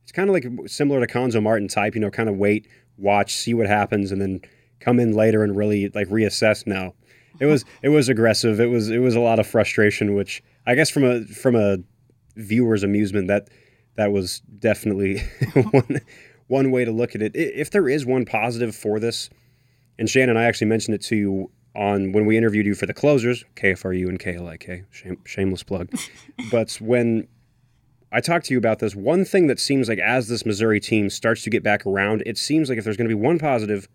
it's 0.04 0.12
kind 0.12 0.28
of 0.30 0.34
like 0.34 0.46
similar 0.68 1.06
to 1.06 1.12
Cuonzo 1.12 1.42
Martin 1.42 1.68
type, 1.68 1.94
you 1.94 2.02
know, 2.02 2.10
kind 2.10 2.30
of 2.30 2.38
wait, 2.38 2.68
watch, 2.98 3.36
see 3.36 3.54
what 3.54 3.68
happens, 3.68 4.12
and 4.12 4.20
then 4.22 4.42
come 4.80 5.00
in 5.00 5.14
later 5.14 5.44
and 5.44 5.56
really 5.56 5.90
like 5.90 6.08
reassess. 6.10 6.66
No, 6.66 6.96
it 7.42 7.48
was 7.48 7.66
it 7.82 7.90
was 7.90 8.08
aggressive. 8.08 8.60
It 8.60 8.68
was 8.68 8.90
it 8.90 9.00
was 9.00 9.16
a 9.16 9.20
lot 9.20 9.40
of 9.40 9.48
frustration, 9.48 10.14
which 10.14 10.44
I 10.68 10.76
guess 10.76 10.92
from 10.92 11.04
a 11.04 11.26
from 11.26 11.56
a 11.56 11.80
viewer's 12.36 12.84
amusement 12.84 13.28
that 13.28 13.50
that 13.96 14.12
was 14.12 14.42
definitely 14.60 15.20
one 15.72 16.02
one 16.48 16.72
way 16.72 16.86
to 16.86 16.92
look 16.92 17.16
at 17.16 17.22
it. 17.24 17.36
If 17.36 17.72
there 17.72 17.90
is 17.90 18.06
one 18.06 18.26
positive 18.26 18.76
for 18.76 19.00
this, 19.00 19.30
and 19.98 20.08
Shannon, 20.08 20.38
I 20.38 20.44
actually 20.44 20.68
mentioned 20.68 20.94
it 20.94 21.02
to 21.06 21.16
you 21.16 21.52
on 21.76 22.12
when 22.12 22.28
we 22.28 22.38
interviewed 22.38 22.68
you 22.68 22.76
for 22.76 22.86
the 22.86 22.94
closers, 22.94 23.44
KFRU 23.56 24.08
and 24.08 24.20
KLIK, 24.20 24.86
shame, 24.92 25.18
shameless 25.26 25.64
plug. 25.64 25.90
but 26.52 26.74
when 26.80 27.28
I 28.12 28.22
talked 28.22 28.46
to 28.48 28.54
you 28.54 28.60
about 28.60 28.80
this, 28.80 28.94
one 28.94 29.26
thing 29.26 29.48
that 29.48 29.60
seems 29.60 29.90
like 29.90 29.98
as 30.00 30.28
this 30.28 30.46
Missouri 30.46 30.80
team 30.80 31.10
starts 31.10 31.42
to 31.44 31.50
get 31.50 31.64
back 31.64 31.88
around, 31.88 32.22
it 32.28 32.38
seems 32.38 32.70
like 32.70 32.78
if 32.78 32.84
there's 32.84 32.98
going 32.98 33.10
to 33.10 33.16
be 33.16 33.20
one 33.20 33.40
positive, 33.40 33.88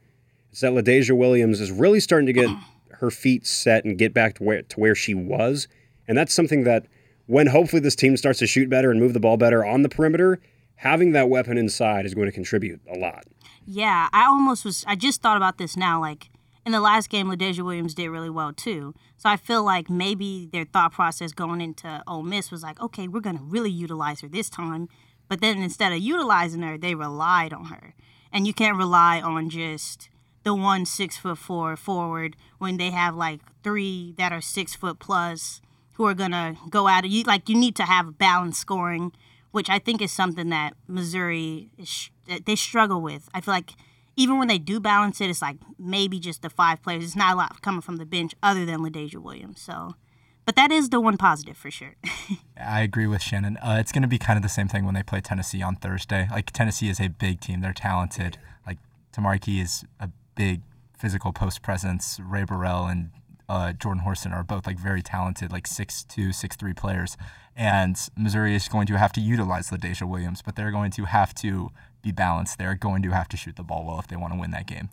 it's 0.51 0.63
that 0.63 0.73
LaDazhia 0.73 1.17
Williams 1.17 1.61
is 1.61 1.71
really 1.71 2.01
starting 2.01 2.27
to 2.27 2.33
get 2.33 2.49
her 3.01 3.11
feet 3.11 3.47
set 3.47 3.85
and 3.85 3.99
get 3.99 4.13
back 4.13 4.35
to 4.37 4.43
where 4.43 4.63
to 4.63 4.81
where 4.81 4.95
she 4.95 5.15
was, 5.15 5.69
and 6.09 6.17
that's 6.17 6.35
something 6.35 6.65
that 6.65 6.87
when 7.27 7.49
hopefully 7.49 7.81
this 7.81 7.97
team 7.97 8.17
starts 8.17 8.39
to 8.39 8.47
shoot 8.47 8.71
better 8.71 8.91
and 8.91 9.01
move 9.01 9.13
the 9.13 9.21
ball 9.21 9.37
better 9.37 9.65
on 9.65 9.83
the 9.83 9.89
perimeter, 9.89 10.41
having 10.77 11.13
that 11.13 11.29
weapon 11.29 11.59
inside 11.59 12.07
is 12.07 12.15
going 12.15 12.27
to 12.27 12.33
contribute 12.33 12.81
a 12.89 12.99
lot. 12.99 13.25
Yeah, 13.67 14.09
I 14.13 14.27
almost 14.27 14.65
was. 14.65 14.85
I 14.87 14.95
just 14.95 15.23
thought 15.23 15.37
about 15.37 15.59
this 15.59 15.77
now. 15.77 16.01
Like 16.01 16.31
in 16.65 16.73
the 16.73 16.81
last 16.81 17.11
game, 17.11 17.27
LaDazhia 17.29 17.65
Williams 17.65 17.95
did 17.95 18.09
really 18.09 18.31
well 18.31 18.53
too. 18.53 18.95
So 19.17 19.29
I 19.29 19.37
feel 19.37 19.65
like 19.65 19.91
maybe 19.91 20.49
their 20.53 20.65
thought 20.65 20.93
process 20.93 21.33
going 21.33 21.61
into 21.61 22.03
Ole 22.07 22.23
Miss 22.23 22.51
was 22.51 22.63
like, 22.63 22.81
okay, 22.81 23.09
we're 23.09 23.21
gonna 23.21 23.43
really 23.43 23.71
utilize 23.71 24.21
her 24.21 24.29
this 24.29 24.49
time. 24.49 24.89
But 25.29 25.41
then 25.41 25.61
instead 25.61 25.93
of 25.93 25.99
utilizing 25.99 26.63
her, 26.63 26.79
they 26.79 26.95
relied 26.95 27.53
on 27.53 27.67
her. 27.67 27.95
And 28.33 28.47
you 28.47 28.55
can't 28.55 28.77
rely 28.77 29.21
on 29.21 29.51
just 29.51 30.11
the 30.47 30.55
one 30.55 30.87
six 30.87 31.17
foot 31.19 31.37
four 31.37 31.77
forward 31.77 32.37
when 32.59 32.77
they 32.77 32.91
have 32.91 33.17
like 33.17 33.41
three 33.65 34.15
that 34.17 34.31
are 34.33 34.41
six 34.41 34.77
foot 34.77 35.01
plus 35.01 35.61
who 35.95 36.07
are 36.07 36.15
gonna 36.15 36.57
go 36.71 36.87
out. 36.87 37.05
You 37.05 37.25
like 37.25 37.49
you 37.49 37.57
need 37.57 37.75
to 37.77 37.83
have 37.83 38.17
balanced 38.17 38.61
scoring, 38.61 39.13
which 39.51 39.69
I 39.69 39.81
think 39.81 40.01
is 40.01 40.13
something 40.13 40.49
that 40.51 40.75
Missouri 40.87 41.71
is, 41.77 42.11
they 42.45 42.55
struggle 42.55 43.01
with. 43.01 43.29
I 43.35 43.41
feel 43.41 43.55
like 43.55 43.73
even 44.15 44.39
when 44.39 44.47
they 44.47 44.59
do 44.59 44.79
balance 44.79 45.21
it, 45.21 45.31
it's 45.31 45.43
like 45.43 45.57
maybe 45.81 46.21
just 46.21 46.43
the 46.43 46.49
five 46.49 46.81
players. 46.81 47.03
It's 47.03 47.17
not 47.17 47.35
a 47.35 47.37
lot 47.37 47.61
coming 47.61 47.81
from 47.81 47.97
the 47.97 48.07
bench 48.07 48.33
other 48.41 48.65
than 48.65 48.81
LaDazhia 48.81 49.17
Williams. 49.17 49.61
So, 49.61 49.97
but 50.45 50.55
that 50.55 50.71
is 50.71 50.91
the 50.91 51.01
one 51.01 51.17
positive 51.17 51.57
for 51.57 51.73
sure. 51.73 51.97
I 52.57 52.83
agree 52.83 53.09
with 53.09 53.21
Shannon. 53.21 53.57
Uh, 53.57 53.79
it's 53.81 53.91
going 53.91 54.03
to 54.03 54.09
be 54.09 54.19
kind 54.19 54.37
of 54.37 54.45
the 54.45 54.49
same 54.49 54.69
thing 54.69 54.85
when 54.85 54.95
they 54.95 55.03
play 55.03 55.21
Tennessee 55.21 55.61
on 55.61 55.75
Thursday. 55.75 56.29
Like 56.31 56.53
Tennessee 56.53 56.89
is 56.89 57.01
a 57.01 57.09
big 57.09 57.41
team; 57.41 57.63
they're 57.63 57.73
talented. 57.73 58.39
Like 58.65 58.79
Tamari 59.13 59.41
Key 59.41 59.61
is 59.61 59.85
a 59.99 60.09
big 60.37 60.63
physical 60.97 61.33
post 61.33 61.63
presence. 61.63 62.21
Rae 62.23 62.45
Burrell 62.45 62.87
and 62.87 63.11
uh, 63.49 63.73
Jordan 63.73 64.03
Horston 64.05 64.33
are 64.33 64.45
both 64.45 64.67
like 64.67 64.79
very 64.79 65.03
talented, 65.03 65.51
like 65.51 65.67
six 65.67 66.05
two, 66.05 66.33
six 66.33 66.55
three 66.55 66.73
players. 66.73 67.17
And 67.57 67.97
Missouri 68.17 68.55
is 68.55 68.69
going 68.69 68.87
to 68.87 68.99
have 68.99 69.13
to 69.15 69.21
utilize 69.21 69.71
LaDazhia 69.71 70.09
Williams, 70.09 70.43
but 70.43 70.57
they're 70.57 70.71
going 70.71 70.91
to 70.93 71.05
have 71.07 71.35
to 71.37 71.71
be 72.03 72.13
balanced. 72.13 72.59
They're 72.59 72.75
going 72.75 73.03
to 73.03 73.11
have 73.11 73.29
to 73.29 73.37
shoot 73.37 73.57
the 73.57 73.63
ball 73.63 73.85
well 73.87 73.99
if 73.99 74.07
they 74.07 74.17
want 74.17 74.35
to 74.35 74.39
win 74.39 74.51
that 74.51 74.67
game. 74.67 74.91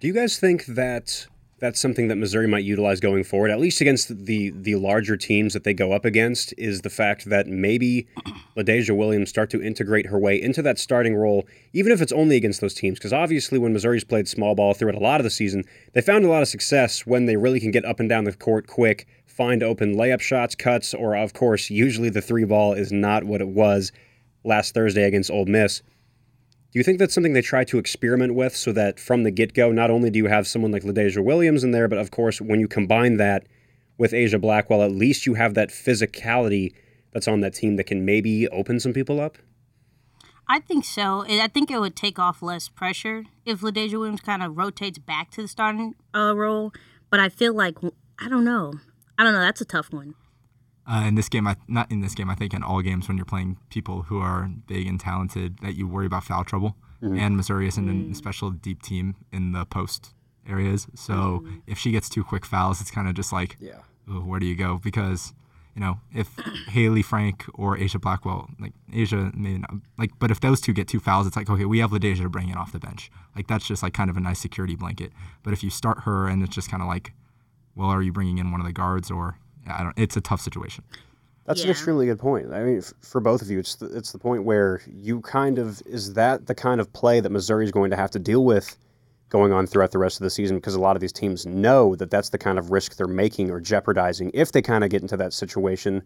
Do 0.00 0.06
you 0.06 0.12
guys 0.12 0.38
think 0.38 0.66
that 0.66 1.26
that's 1.64 1.80
something 1.80 2.08
that 2.08 2.16
Missouri 2.16 2.46
might 2.46 2.62
utilize 2.62 3.00
going 3.00 3.24
forward, 3.24 3.50
at 3.50 3.58
least 3.58 3.80
against 3.80 4.26
the 4.26 4.50
the 4.50 4.74
larger 4.74 5.16
teams 5.16 5.54
that 5.54 5.64
they 5.64 5.72
go 5.72 5.92
up 5.92 6.04
against, 6.04 6.52
is 6.58 6.82
the 6.82 6.90
fact 6.90 7.24
that 7.30 7.46
maybe 7.46 8.06
LaDazhia 8.56 8.94
Williams 8.94 9.30
start 9.30 9.48
to 9.48 9.62
integrate 9.62 10.08
her 10.08 10.18
way 10.18 10.40
into 10.40 10.60
that 10.60 10.78
starting 10.78 11.16
role, 11.16 11.46
even 11.72 11.90
if 11.90 12.02
it's 12.02 12.12
only 12.12 12.36
against 12.36 12.60
those 12.60 12.74
teams. 12.74 12.98
Because 12.98 13.14
obviously, 13.14 13.58
when 13.58 13.72
Missouri's 13.72 14.04
played 14.04 14.28
small 14.28 14.54
ball 14.54 14.74
throughout 14.74 14.94
a 14.94 14.98
lot 14.98 15.20
of 15.20 15.24
the 15.24 15.30
season, 15.30 15.64
they 15.94 16.02
found 16.02 16.26
a 16.26 16.28
lot 16.28 16.42
of 16.42 16.48
success 16.48 17.06
when 17.06 17.24
they 17.24 17.36
really 17.36 17.60
can 17.60 17.70
get 17.70 17.86
up 17.86 17.98
and 17.98 18.10
down 18.10 18.24
the 18.24 18.34
court 18.34 18.66
quick, 18.66 19.06
find 19.24 19.62
open 19.62 19.96
layup 19.96 20.20
shots, 20.20 20.54
cuts, 20.54 20.92
or 20.92 21.16
of 21.16 21.32
course, 21.32 21.70
usually 21.70 22.10
the 22.10 22.20
three 22.20 22.44
ball 22.44 22.74
is 22.74 22.92
not 22.92 23.24
what 23.24 23.40
it 23.40 23.48
was 23.48 23.90
last 24.44 24.74
Thursday 24.74 25.04
against 25.04 25.30
Ole 25.30 25.46
Miss. 25.46 25.80
Do 26.74 26.80
you 26.80 26.84
think 26.84 26.98
that's 26.98 27.14
something 27.14 27.34
they 27.34 27.40
try 27.40 27.62
to 27.62 27.78
experiment 27.78 28.34
with 28.34 28.56
so 28.56 28.72
that 28.72 28.98
from 28.98 29.22
the 29.22 29.30
get 29.30 29.54
go, 29.54 29.70
not 29.70 29.92
only 29.92 30.10
do 30.10 30.18
you 30.18 30.26
have 30.26 30.44
someone 30.44 30.72
like 30.72 30.82
LaDazhia 30.82 31.22
Williams 31.22 31.62
in 31.62 31.70
there, 31.70 31.86
but 31.86 31.98
of 31.98 32.10
course, 32.10 32.40
when 32.40 32.58
you 32.58 32.66
combine 32.66 33.16
that 33.18 33.46
with 33.96 34.10
Aijha 34.10 34.40
Blackwell, 34.40 34.82
at 34.82 34.90
least 34.90 35.24
you 35.24 35.34
have 35.34 35.54
that 35.54 35.68
physicality 35.68 36.74
that's 37.12 37.28
on 37.28 37.42
that 37.42 37.54
team 37.54 37.76
that 37.76 37.84
can 37.84 38.04
maybe 38.04 38.48
open 38.48 38.80
some 38.80 38.92
people 38.92 39.20
up? 39.20 39.38
I 40.48 40.58
think 40.58 40.84
so. 40.84 41.24
I 41.28 41.46
think 41.46 41.70
it 41.70 41.78
would 41.78 41.94
take 41.94 42.18
off 42.18 42.42
less 42.42 42.68
pressure 42.68 43.22
if 43.46 43.60
LaDazhia 43.60 43.92
Williams 43.92 44.22
kind 44.22 44.42
of 44.42 44.56
rotates 44.58 44.98
back 44.98 45.30
to 45.30 45.42
the 45.42 45.48
starting 45.48 45.94
uh, 46.12 46.34
role. 46.34 46.72
But 47.08 47.20
I 47.20 47.28
feel 47.28 47.54
like, 47.54 47.78
I 48.18 48.28
don't 48.28 48.44
know. 48.44 48.72
I 49.16 49.22
don't 49.22 49.32
know. 49.32 49.40
That's 49.40 49.60
a 49.60 49.64
tough 49.64 49.92
one. 49.92 50.16
Uh, 50.86 51.04
in 51.06 51.14
this 51.14 51.30
game, 51.30 51.46
I, 51.46 51.56
not 51.66 51.90
in 51.90 52.00
this 52.00 52.14
game, 52.14 52.28
I 52.28 52.34
think 52.34 52.52
in 52.52 52.62
all 52.62 52.82
games 52.82 53.08
when 53.08 53.16
you're 53.16 53.24
playing 53.24 53.56
people 53.70 54.02
who 54.02 54.20
are 54.20 54.50
big 54.66 54.86
and 54.86 55.00
talented, 55.00 55.58
that 55.62 55.76
you 55.76 55.88
worry 55.88 56.06
about 56.06 56.24
foul 56.24 56.44
trouble. 56.44 56.76
Mm-hmm. 57.02 57.18
And 57.18 57.36
Missouri 57.36 57.68
isn't 57.68 57.86
mm. 57.86 58.12
a 58.12 58.14
special 58.14 58.50
deep 58.50 58.82
team 58.82 59.14
in 59.32 59.52
the 59.52 59.64
post 59.64 60.14
areas. 60.48 60.86
So 60.94 61.42
mm. 61.44 61.62
if 61.66 61.78
she 61.78 61.90
gets 61.90 62.08
two 62.08 62.24
quick 62.24 62.44
fouls, 62.44 62.80
it's 62.80 62.90
kind 62.90 63.08
of 63.08 63.14
just 63.14 63.32
like, 63.32 63.56
yeah. 63.60 63.78
where 64.06 64.40
do 64.40 64.46
you 64.46 64.56
go? 64.56 64.78
Because, 64.82 65.32
you 65.74 65.80
know, 65.80 66.00
if 66.14 66.28
Hayley 66.68 67.02
Frank 67.02 67.44
or 67.54 67.76
Aijha 67.76 68.00
Blackwell, 68.00 68.48
like 68.60 68.72
Aijha, 68.92 69.34
maybe 69.34 69.58
not, 69.58 69.74
like, 69.98 70.10
but 70.18 70.30
if 70.30 70.40
those 70.40 70.60
two 70.60 70.72
get 70.72 70.88
two 70.88 71.00
fouls, 71.00 71.26
it's 71.26 71.36
like, 71.36 71.50
okay, 71.50 71.64
we 71.64 71.78
have 71.78 71.90
LaDazhia 71.90 72.22
to 72.22 72.28
bring 72.28 72.48
it 72.48 72.56
off 72.56 72.72
the 72.72 72.78
bench. 72.78 73.10
Like, 73.34 73.48
that's 73.48 73.66
just 73.66 73.82
like 73.82 73.94
kind 73.94 74.10
of 74.10 74.16
a 74.16 74.20
nice 74.20 74.38
security 74.38 74.76
blanket. 74.76 75.12
But 75.42 75.52
if 75.52 75.62
you 75.62 75.70
start 75.70 76.00
her 76.00 76.28
and 76.28 76.42
it's 76.42 76.54
just 76.54 76.70
kind 76.70 76.82
of 76.82 76.88
like, 76.88 77.12
well, 77.74 77.88
are 77.88 78.02
you 78.02 78.12
bringing 78.12 78.38
in 78.38 78.50
one 78.52 78.60
of 78.60 78.66
the 78.66 78.72
guards 78.72 79.10
or 79.10 79.38
I 79.66 79.82
don't. 79.82 79.94
It's 79.96 80.16
a 80.16 80.20
tough 80.20 80.40
situation. 80.40 80.84
That's 81.46 81.60
yeah. 81.60 81.66
an 81.66 81.70
extremely 81.72 82.06
good 82.06 82.18
point. 82.18 82.52
I 82.52 82.62
mean, 82.62 82.78
f- 82.78 82.94
for 83.00 83.20
both 83.20 83.42
of 83.42 83.50
you, 83.50 83.58
it's 83.58 83.74
the, 83.76 83.86
it's 83.86 84.12
the 84.12 84.18
point 84.18 84.44
where 84.44 84.80
you 84.86 85.20
kind 85.20 85.58
of 85.58 85.82
is 85.86 86.14
that 86.14 86.46
the 86.46 86.54
kind 86.54 86.80
of 86.80 86.92
play 86.92 87.20
that 87.20 87.30
Missouri 87.30 87.64
is 87.64 87.70
going 87.70 87.90
to 87.90 87.96
have 87.96 88.10
to 88.12 88.18
deal 88.18 88.44
with 88.44 88.76
going 89.28 89.52
on 89.52 89.66
throughout 89.66 89.90
the 89.90 89.98
rest 89.98 90.18
of 90.18 90.24
the 90.24 90.30
season 90.30 90.56
because 90.56 90.74
a 90.74 90.80
lot 90.80 90.96
of 90.96 91.00
these 91.00 91.12
teams 91.12 91.44
know 91.44 91.96
that 91.96 92.10
that's 92.10 92.30
the 92.30 92.38
kind 92.38 92.58
of 92.58 92.70
risk 92.70 92.96
they're 92.96 93.06
making 93.06 93.50
or 93.50 93.60
jeopardizing 93.60 94.30
if 94.32 94.52
they 94.52 94.62
kind 94.62 94.84
of 94.84 94.90
get 94.90 95.02
into 95.02 95.16
that 95.16 95.32
situation. 95.32 96.02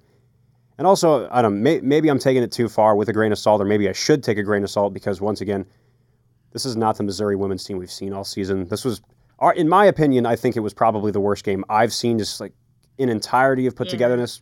And 0.79 0.87
also, 0.87 1.29
I 1.31 1.43
don't 1.43 1.62
may, 1.62 1.81
maybe 1.81 2.09
I'm 2.09 2.19
taking 2.19 2.43
it 2.43 2.53
too 2.53 2.69
far 2.69 2.97
with 2.97 3.09
a 3.09 3.12
grain 3.12 3.31
of 3.31 3.38
salt, 3.38 3.61
or 3.61 3.65
maybe 3.65 3.88
I 3.88 3.93
should 3.93 4.23
take 4.23 4.38
a 4.38 4.43
grain 4.43 4.65
of 4.65 4.71
salt 4.71 4.95
because 4.95 5.21
once 5.21 5.41
again, 5.41 5.67
this 6.53 6.65
is 6.65 6.77
not 6.77 6.97
the 6.97 7.03
Missouri 7.03 7.37
women's 7.37 7.65
team 7.65 7.79
we've 7.79 7.91
seen 7.91 8.12
all 8.12 8.25
season. 8.25 8.67
This 8.69 8.85
was, 8.85 9.03
uh, 9.41 9.53
in 9.55 9.69
my 9.69 9.85
opinion, 9.85 10.25
I 10.25 10.35
think 10.35 10.57
it 10.57 10.61
was 10.61 10.73
probably 10.73 11.12
the 11.12 11.21
worst 11.21 11.45
game 11.45 11.65
I've 11.69 11.93
seen. 11.93 12.19
Just 12.19 12.41
like 12.41 12.53
in 12.99 13.09
entirety 13.09 13.67
of 13.67 13.75
put 13.75 13.87
yeah. 13.87 13.93
togetherness. 13.93 14.40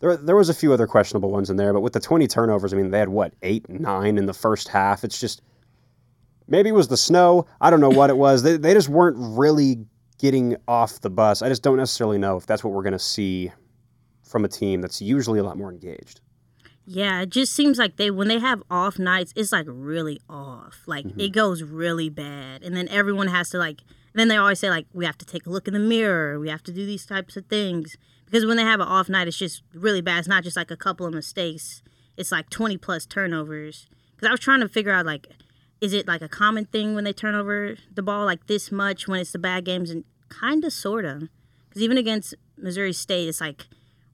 There, 0.00 0.16
there 0.16 0.36
was 0.36 0.48
a 0.48 0.54
few 0.54 0.72
other 0.72 0.86
questionable 0.86 1.30
ones 1.30 1.50
in 1.50 1.56
there, 1.56 1.72
but 1.72 1.80
with 1.80 1.92
the 1.92 2.00
20 2.00 2.28
turnovers, 2.28 2.72
I 2.72 2.76
mean, 2.76 2.90
they 2.90 2.98
had 2.98 3.08
what, 3.08 3.34
eight, 3.42 3.68
nine 3.68 4.16
in 4.16 4.26
the 4.26 4.34
first 4.34 4.68
half. 4.68 5.02
It's 5.02 5.18
just, 5.18 5.42
maybe 6.46 6.68
it 6.68 6.74
was 6.74 6.88
the 6.88 6.96
snow. 6.96 7.46
I 7.60 7.70
don't 7.70 7.80
know 7.80 7.88
what 7.88 8.10
it 8.10 8.16
was. 8.16 8.44
They, 8.44 8.56
they 8.56 8.74
just 8.74 8.88
weren't 8.88 9.16
really 9.18 9.84
getting 10.18 10.56
off 10.68 11.00
the 11.00 11.10
bus. 11.10 11.42
I 11.42 11.48
just 11.48 11.62
don't 11.62 11.78
necessarily 11.78 12.18
know 12.18 12.36
if 12.36 12.46
that's 12.46 12.62
what 12.62 12.72
we're 12.72 12.82
going 12.82 12.92
to 12.92 12.98
see 12.98 13.50
from 14.22 14.44
a 14.44 14.48
team 14.48 14.80
that's 14.80 15.00
usually 15.00 15.40
a 15.40 15.42
lot 15.42 15.56
more 15.56 15.72
engaged. 15.72 16.20
Yeah, 16.90 17.20
it 17.20 17.30
just 17.30 17.52
seems 17.52 17.78
like 17.78 17.96
they 17.96 18.10
when 18.10 18.28
they 18.28 18.38
have 18.38 18.62
off 18.70 18.98
nights, 18.98 19.34
it's 19.36 19.52
like 19.52 19.66
really 19.68 20.20
off. 20.28 20.80
Like 20.86 21.04
mm-hmm. 21.04 21.20
it 21.20 21.32
goes 21.32 21.62
really 21.62 22.08
bad, 22.08 22.62
and 22.62 22.74
then 22.74 22.88
everyone 22.88 23.28
has 23.28 23.50
to 23.50 23.58
like 23.58 23.82
then 24.14 24.28
they 24.28 24.36
always 24.36 24.58
say 24.58 24.70
like 24.70 24.86
we 24.92 25.04
have 25.04 25.18
to 25.18 25.26
take 25.26 25.46
a 25.46 25.50
look 25.50 25.68
in 25.68 25.74
the 25.74 25.80
mirror, 25.80 26.38
we 26.38 26.48
have 26.48 26.62
to 26.64 26.72
do 26.72 26.86
these 26.86 27.06
types 27.06 27.36
of 27.36 27.46
things 27.46 27.96
because 28.24 28.44
when 28.44 28.56
they 28.56 28.62
have 28.62 28.80
an 28.80 28.88
off 28.88 29.08
night, 29.08 29.28
it's 29.28 29.38
just 29.38 29.62
really 29.72 30.00
bad. 30.00 30.18
It's 30.18 30.28
not 30.28 30.44
just 30.44 30.56
like 30.56 30.70
a 30.70 30.76
couple 30.76 31.06
of 31.06 31.14
mistakes; 31.14 31.82
it's 32.16 32.32
like 32.32 32.50
twenty 32.50 32.76
plus 32.76 33.06
turnovers. 33.06 33.86
Because 34.14 34.28
I 34.28 34.32
was 34.32 34.40
trying 34.40 34.60
to 34.60 34.68
figure 34.68 34.92
out 34.92 35.06
like, 35.06 35.28
is 35.80 35.92
it 35.92 36.08
like 36.08 36.22
a 36.22 36.28
common 36.28 36.64
thing 36.64 36.94
when 36.94 37.04
they 37.04 37.12
turn 37.12 37.34
over 37.34 37.76
the 37.94 38.02
ball 38.02 38.24
like 38.24 38.46
this 38.46 38.72
much 38.72 39.06
when 39.06 39.20
it's 39.20 39.32
the 39.32 39.38
bad 39.38 39.64
games 39.64 39.90
and 39.90 40.04
kind 40.28 40.64
of 40.64 40.72
sorta. 40.72 41.28
Because 41.68 41.82
even 41.82 41.98
against 41.98 42.34
Missouri 42.56 42.92
State, 42.92 43.28
it's 43.28 43.40
like 43.40 43.66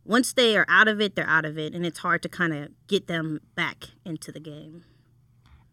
once 0.04 0.32
they 0.32 0.56
are 0.56 0.66
out 0.68 0.88
of 0.88 1.00
it, 1.00 1.16
they're 1.16 1.28
out 1.28 1.44
of 1.44 1.58
it, 1.58 1.74
and 1.74 1.84
it's 1.86 2.00
hard 2.00 2.22
to 2.22 2.28
kind 2.28 2.52
of 2.52 2.68
get 2.86 3.06
them 3.06 3.40
back 3.54 3.86
into 4.04 4.30
the 4.30 4.40
game. 4.40 4.84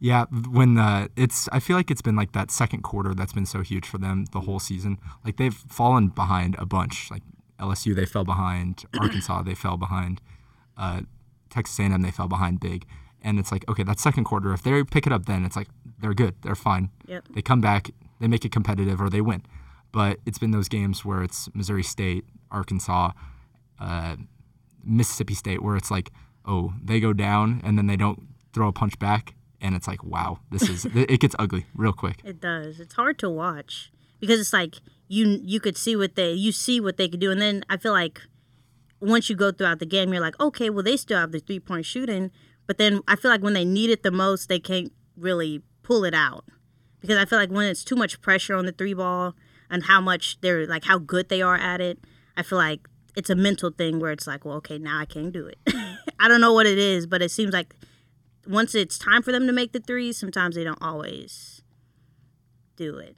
Yeah, 0.03 0.25
when 0.49 0.79
uh, 0.79 1.09
it's, 1.15 1.47
I 1.51 1.59
feel 1.59 1.77
like 1.77 1.91
it's 1.91 2.01
been 2.01 2.15
like 2.15 2.31
that 2.31 2.49
second 2.49 2.81
quarter 2.81 3.13
that's 3.13 3.33
been 3.33 3.45
so 3.45 3.61
huge 3.61 3.85
for 3.85 3.99
them 3.99 4.25
the 4.33 4.41
whole 4.41 4.59
season. 4.59 4.97
Like 5.23 5.37
they've 5.37 5.53
fallen 5.53 6.07
behind 6.07 6.55
a 6.57 6.65
bunch. 6.65 7.11
Like 7.11 7.21
LSU, 7.59 7.95
they 7.95 8.07
fell 8.07 8.23
behind. 8.25 8.83
Arkansas, 8.99 9.43
they 9.43 9.53
fell 9.53 9.77
behind. 9.77 10.19
Uh, 10.75 11.01
Texas 11.51 11.79
A&M, 11.79 12.01
they 12.01 12.09
fell 12.09 12.27
behind 12.27 12.59
big. 12.59 12.87
And 13.21 13.37
it's 13.37 13.51
like, 13.51 13.63
okay, 13.69 13.83
that 13.83 13.99
second 13.99 14.23
quarter, 14.23 14.51
if 14.53 14.63
they 14.63 14.83
pick 14.83 15.05
it 15.05 15.13
up, 15.13 15.27
then 15.27 15.45
it's 15.45 15.55
like 15.55 15.67
they're 15.99 16.15
good, 16.15 16.33
they're 16.41 16.55
fine. 16.55 16.89
Yep. 17.05 17.27
They 17.35 17.43
come 17.43 17.61
back, 17.61 17.91
they 18.19 18.27
make 18.27 18.43
it 18.43 18.51
competitive, 18.51 18.99
or 18.99 19.07
they 19.07 19.21
win. 19.21 19.43
But 19.91 20.17
it's 20.25 20.39
been 20.39 20.49
those 20.49 20.67
games 20.67 21.05
where 21.05 21.21
it's 21.21 21.47
Missouri 21.53 21.83
State, 21.83 22.25
Arkansas, 22.49 23.11
uh, 23.79 24.15
Mississippi 24.83 25.35
State, 25.35 25.61
where 25.61 25.75
it's 25.75 25.91
like, 25.91 26.09
oh, 26.43 26.73
they 26.83 26.99
go 26.99 27.13
down 27.13 27.61
and 27.63 27.77
then 27.77 27.85
they 27.85 27.97
don't 27.97 28.29
throw 28.51 28.67
a 28.67 28.73
punch 28.73 28.97
back 28.97 29.35
and 29.61 29.75
it's 29.75 29.87
like 29.87 30.03
wow 30.03 30.39
this 30.49 30.67
is 30.67 30.85
it 30.85 31.19
gets 31.19 31.35
ugly 31.39 31.65
real 31.75 31.93
quick. 31.93 32.19
It 32.23 32.41
does. 32.41 32.79
It's 32.79 32.95
hard 32.95 33.17
to 33.19 33.29
watch 33.29 33.91
because 34.19 34.39
it's 34.39 34.53
like 34.53 34.75
you 35.07 35.39
you 35.43 35.59
could 35.59 35.77
see 35.77 35.95
what 35.95 36.15
they 36.15 36.31
you 36.33 36.51
see 36.51 36.79
what 36.79 36.97
they 36.97 37.07
could 37.07 37.19
do. 37.19 37.31
And 37.31 37.41
then 37.41 37.63
i 37.69 37.77
feel 37.77 37.91
like 37.91 38.21
once 38.99 39.29
you 39.29 39.35
go 39.35 39.51
throughout 39.51 39.79
the 39.79 39.85
game 39.85 40.11
you're 40.11 40.21
like 40.21 40.39
okay 40.39 40.69
well 40.69 40.83
they 40.83 40.97
still 40.97 41.19
have 41.19 41.31
the 41.31 41.39
three 41.39 41.59
point 41.59 41.85
shooting. 41.85 42.31
But 42.67 42.77
then 42.77 43.01
i 43.07 43.15
feel 43.15 43.31
like 43.31 43.41
when 43.41 43.53
they 43.53 43.65
need 43.65 43.89
it 43.89 44.03
the 44.03 44.11
most 44.11 44.49
they 44.49 44.59
can't 44.59 44.91
really 45.15 45.61
pull 45.83 46.03
it 46.03 46.13
out. 46.13 46.45
Because 46.99 47.17
i 47.17 47.25
feel 47.25 47.39
like 47.39 47.51
when 47.51 47.67
it's 47.67 47.83
too 47.83 47.95
much 47.95 48.21
pressure 48.21 48.55
on 48.55 48.65
the 48.65 48.71
three 48.71 48.93
ball 48.93 49.35
and 49.69 49.83
how 49.83 50.01
much 50.01 50.39
they're 50.41 50.67
like 50.67 50.85
how 50.85 50.97
good 50.97 51.29
they 51.29 51.41
are 51.41 51.55
at 51.55 51.79
it 51.79 51.97
i 52.35 52.43
feel 52.43 52.57
like 52.57 52.87
it's 53.15 53.29
a 53.29 53.35
mental 53.35 53.71
thing 53.71 53.99
where 53.99 54.11
it's 54.11 54.27
like 54.27 54.45
well 54.45 54.55
okay 54.55 54.77
now 54.77 54.99
i 54.99 55.05
can't 55.05 55.31
do 55.31 55.45
it. 55.47 55.57
I 56.19 56.27
don't 56.27 56.41
know 56.41 56.53
what 56.53 56.65
it 56.65 56.77
is 56.77 57.07
but 57.07 57.21
it 57.21 57.31
seems 57.31 57.53
like 57.53 57.75
once 58.47 58.75
it's 58.75 58.97
time 58.97 59.21
for 59.21 59.31
them 59.31 59.47
to 59.47 59.53
make 59.53 59.71
the 59.71 59.79
threes, 59.79 60.17
sometimes 60.17 60.55
they 60.55 60.63
don't 60.63 60.81
always 60.81 61.61
do 62.75 62.97
it. 62.97 63.15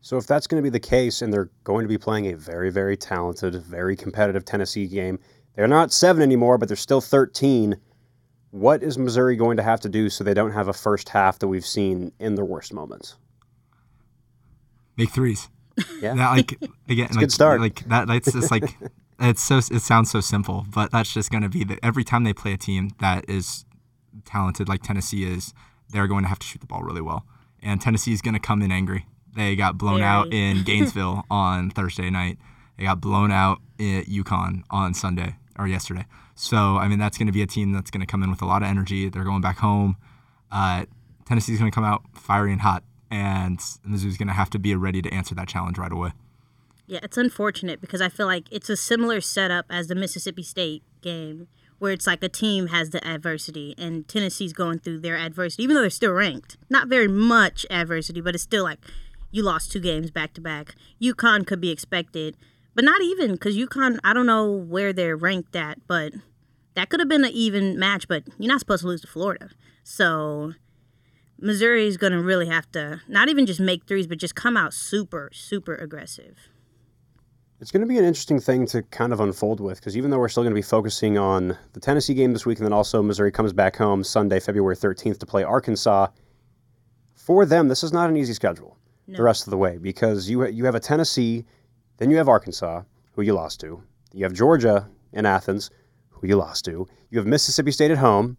So 0.00 0.16
if 0.16 0.26
that's 0.26 0.46
going 0.46 0.62
to 0.62 0.66
be 0.66 0.70
the 0.70 0.80
case, 0.80 1.22
and 1.22 1.32
they're 1.32 1.50
going 1.64 1.84
to 1.84 1.88
be 1.88 1.98
playing 1.98 2.26
a 2.26 2.36
very, 2.36 2.70
very 2.70 2.96
talented, 2.96 3.54
very 3.62 3.96
competitive 3.96 4.44
Tennessee 4.44 4.86
game, 4.86 5.18
they're 5.54 5.68
not 5.68 5.92
seven 5.92 6.22
anymore, 6.22 6.56
but 6.56 6.68
they're 6.68 6.76
still 6.76 7.00
13. 7.00 7.76
What 8.50 8.82
is 8.82 8.96
Missouri 8.96 9.36
going 9.36 9.56
to 9.56 9.62
have 9.62 9.80
to 9.80 9.88
do 9.88 10.08
so 10.08 10.24
they 10.24 10.34
don't 10.34 10.52
have 10.52 10.68
a 10.68 10.72
first 10.72 11.08
half 11.08 11.38
that 11.40 11.48
we've 11.48 11.66
seen 11.66 12.12
in 12.20 12.36
their 12.36 12.44
worst 12.44 12.72
moments? 12.72 13.16
Make 14.96 15.10
threes. 15.10 15.48
Yeah, 16.00 16.14
that, 16.16 16.30
like 16.32 16.58
again, 16.88 17.06
like, 17.10 17.20
good 17.20 17.32
start. 17.32 17.60
Like 17.60 17.88
that. 17.88 18.08
That's 18.08 18.32
just 18.32 18.50
like 18.50 18.64
it's 19.20 19.40
so. 19.40 19.58
It 19.58 19.80
sounds 19.80 20.10
so 20.10 20.20
simple, 20.20 20.66
but 20.74 20.90
that's 20.90 21.14
just 21.14 21.30
going 21.30 21.44
to 21.44 21.48
be 21.48 21.62
that 21.62 21.78
every 21.84 22.02
time 22.02 22.24
they 22.24 22.32
play 22.32 22.54
a 22.54 22.56
team 22.56 22.90
that 23.00 23.24
is 23.30 23.64
talented 24.24 24.68
like 24.68 24.82
Tennessee 24.82 25.24
is, 25.24 25.54
they're 25.90 26.06
going 26.06 26.22
to 26.24 26.28
have 26.28 26.38
to 26.38 26.46
shoot 26.46 26.60
the 26.60 26.66
ball 26.66 26.82
really 26.82 27.00
well. 27.00 27.24
And 27.62 27.80
Tennessee 27.80 28.12
is 28.12 28.22
going 28.22 28.34
to 28.34 28.40
come 28.40 28.62
in 28.62 28.70
angry. 28.70 29.06
They 29.34 29.56
got 29.56 29.78
blown 29.78 30.02
out 30.02 30.32
in 30.32 30.62
Gainesville 30.64 31.24
on 31.30 31.70
Thursday 31.70 32.10
night. 32.10 32.38
They 32.76 32.84
got 32.84 33.00
blown 33.00 33.30
out 33.30 33.58
at 33.78 34.06
UConn 34.06 34.62
on 34.70 34.94
Sunday 34.94 35.36
or 35.58 35.66
yesterday. 35.66 36.06
So, 36.34 36.76
I 36.76 36.86
mean, 36.86 36.98
that's 36.98 37.18
going 37.18 37.26
to 37.26 37.32
be 37.32 37.42
a 37.42 37.46
team 37.46 37.72
that's 37.72 37.90
going 37.90 38.00
to 38.00 38.06
come 38.06 38.22
in 38.22 38.30
with 38.30 38.42
a 38.42 38.46
lot 38.46 38.62
of 38.62 38.68
energy. 38.68 39.08
They're 39.08 39.24
going 39.24 39.40
back 39.40 39.58
home. 39.58 39.96
Uh, 40.52 40.86
Tennessee's 41.26 41.58
going 41.58 41.70
to 41.70 41.74
come 41.74 41.84
out 41.84 42.02
fiery 42.14 42.52
and 42.52 42.60
hot, 42.60 42.84
and 43.10 43.58
Mizzou's 43.58 44.16
going 44.16 44.28
to 44.28 44.34
have 44.34 44.48
to 44.50 44.58
be 44.58 44.74
ready 44.74 45.02
to 45.02 45.12
answer 45.12 45.34
that 45.34 45.48
challenge 45.48 45.78
right 45.78 45.92
away. 45.92 46.12
Yeah, 46.86 47.00
it's 47.02 47.18
unfortunate 47.18 47.80
because 47.80 48.00
I 48.00 48.08
feel 48.08 48.26
like 48.26 48.46
it's 48.50 48.70
a 48.70 48.76
similar 48.76 49.20
setup 49.20 49.66
as 49.68 49.88
the 49.88 49.94
Mississippi 49.94 50.42
State 50.42 50.82
game, 51.02 51.48
where 51.78 51.92
it's 51.92 52.06
like 52.06 52.22
a 52.22 52.28
team 52.28 52.68
has 52.68 52.90
the 52.90 53.06
adversity 53.06 53.74
and 53.78 54.06
Tennessee's 54.08 54.52
going 54.52 54.80
through 54.80 55.00
their 55.00 55.16
adversity, 55.16 55.62
even 55.62 55.74
though 55.74 55.82
they're 55.82 55.90
still 55.90 56.12
ranked. 56.12 56.56
Not 56.68 56.88
very 56.88 57.08
much 57.08 57.64
adversity, 57.70 58.20
but 58.20 58.34
it's 58.34 58.44
still 58.44 58.64
like 58.64 58.80
you 59.30 59.42
lost 59.42 59.70
two 59.70 59.80
games 59.80 60.10
back 60.10 60.34
to 60.34 60.40
back. 60.40 60.74
UConn 61.00 61.46
could 61.46 61.60
be 61.60 61.70
expected, 61.70 62.36
but 62.74 62.84
not 62.84 63.02
even 63.02 63.32
because 63.32 63.56
UConn, 63.56 63.98
I 64.02 64.12
don't 64.12 64.26
know 64.26 64.50
where 64.50 64.92
they're 64.92 65.16
ranked 65.16 65.54
at, 65.54 65.86
but 65.86 66.12
that 66.74 66.88
could 66.88 67.00
have 67.00 67.08
been 67.08 67.24
an 67.24 67.32
even 67.32 67.78
match, 67.78 68.08
but 68.08 68.24
you're 68.38 68.48
not 68.48 68.60
supposed 68.60 68.82
to 68.82 68.88
lose 68.88 69.00
to 69.02 69.06
Florida. 69.06 69.50
So 69.84 70.54
Missouri's 71.40 71.96
going 71.96 72.12
to 72.12 72.20
really 72.20 72.46
have 72.46 72.70
to 72.72 73.00
not 73.08 73.28
even 73.28 73.46
just 73.46 73.60
make 73.60 73.86
threes, 73.86 74.06
but 74.06 74.18
just 74.18 74.34
come 74.34 74.56
out 74.56 74.74
super, 74.74 75.30
super 75.32 75.74
aggressive. 75.74 76.48
It's 77.60 77.72
going 77.72 77.80
to 77.80 77.88
be 77.88 77.98
an 77.98 78.04
interesting 78.04 78.38
thing 78.38 78.66
to 78.66 78.82
kind 78.82 79.12
of 79.12 79.18
unfold 79.18 79.58
with 79.58 79.80
because 79.80 79.96
even 79.96 80.10
though 80.10 80.18
we're 80.18 80.28
still 80.28 80.44
going 80.44 80.52
to 80.52 80.58
be 80.58 80.62
focusing 80.62 81.18
on 81.18 81.58
the 81.72 81.80
Tennessee 81.80 82.14
game 82.14 82.32
this 82.32 82.46
week 82.46 82.58
and 82.58 82.64
then 82.64 82.72
also 82.72 83.02
Missouri 83.02 83.32
comes 83.32 83.52
back 83.52 83.74
home 83.74 84.04
Sunday, 84.04 84.38
February 84.38 84.76
13th 84.76 85.18
to 85.18 85.26
play 85.26 85.42
Arkansas, 85.42 86.06
for 87.16 87.44
them, 87.44 87.66
this 87.66 87.82
is 87.82 87.92
not 87.92 88.08
an 88.08 88.16
easy 88.16 88.32
schedule 88.32 88.78
the 89.08 89.22
rest 89.22 89.46
of 89.46 89.50
the 89.50 89.56
way 89.56 89.76
because 89.76 90.30
you, 90.30 90.46
you 90.46 90.66
have 90.66 90.76
a 90.76 90.80
Tennessee, 90.80 91.44
then 91.96 92.10
you 92.10 92.16
have 92.18 92.28
Arkansas, 92.28 92.82
who 93.12 93.22
you 93.22 93.32
lost 93.32 93.58
to. 93.60 93.82
You 94.12 94.24
have 94.24 94.32
Georgia 94.32 94.88
in 95.12 95.26
Athens, 95.26 95.70
who 96.10 96.28
you 96.28 96.36
lost 96.36 96.64
to. 96.66 96.86
You 97.10 97.18
have 97.18 97.26
Mississippi 97.26 97.72
State 97.72 97.90
at 97.90 97.98
home, 97.98 98.36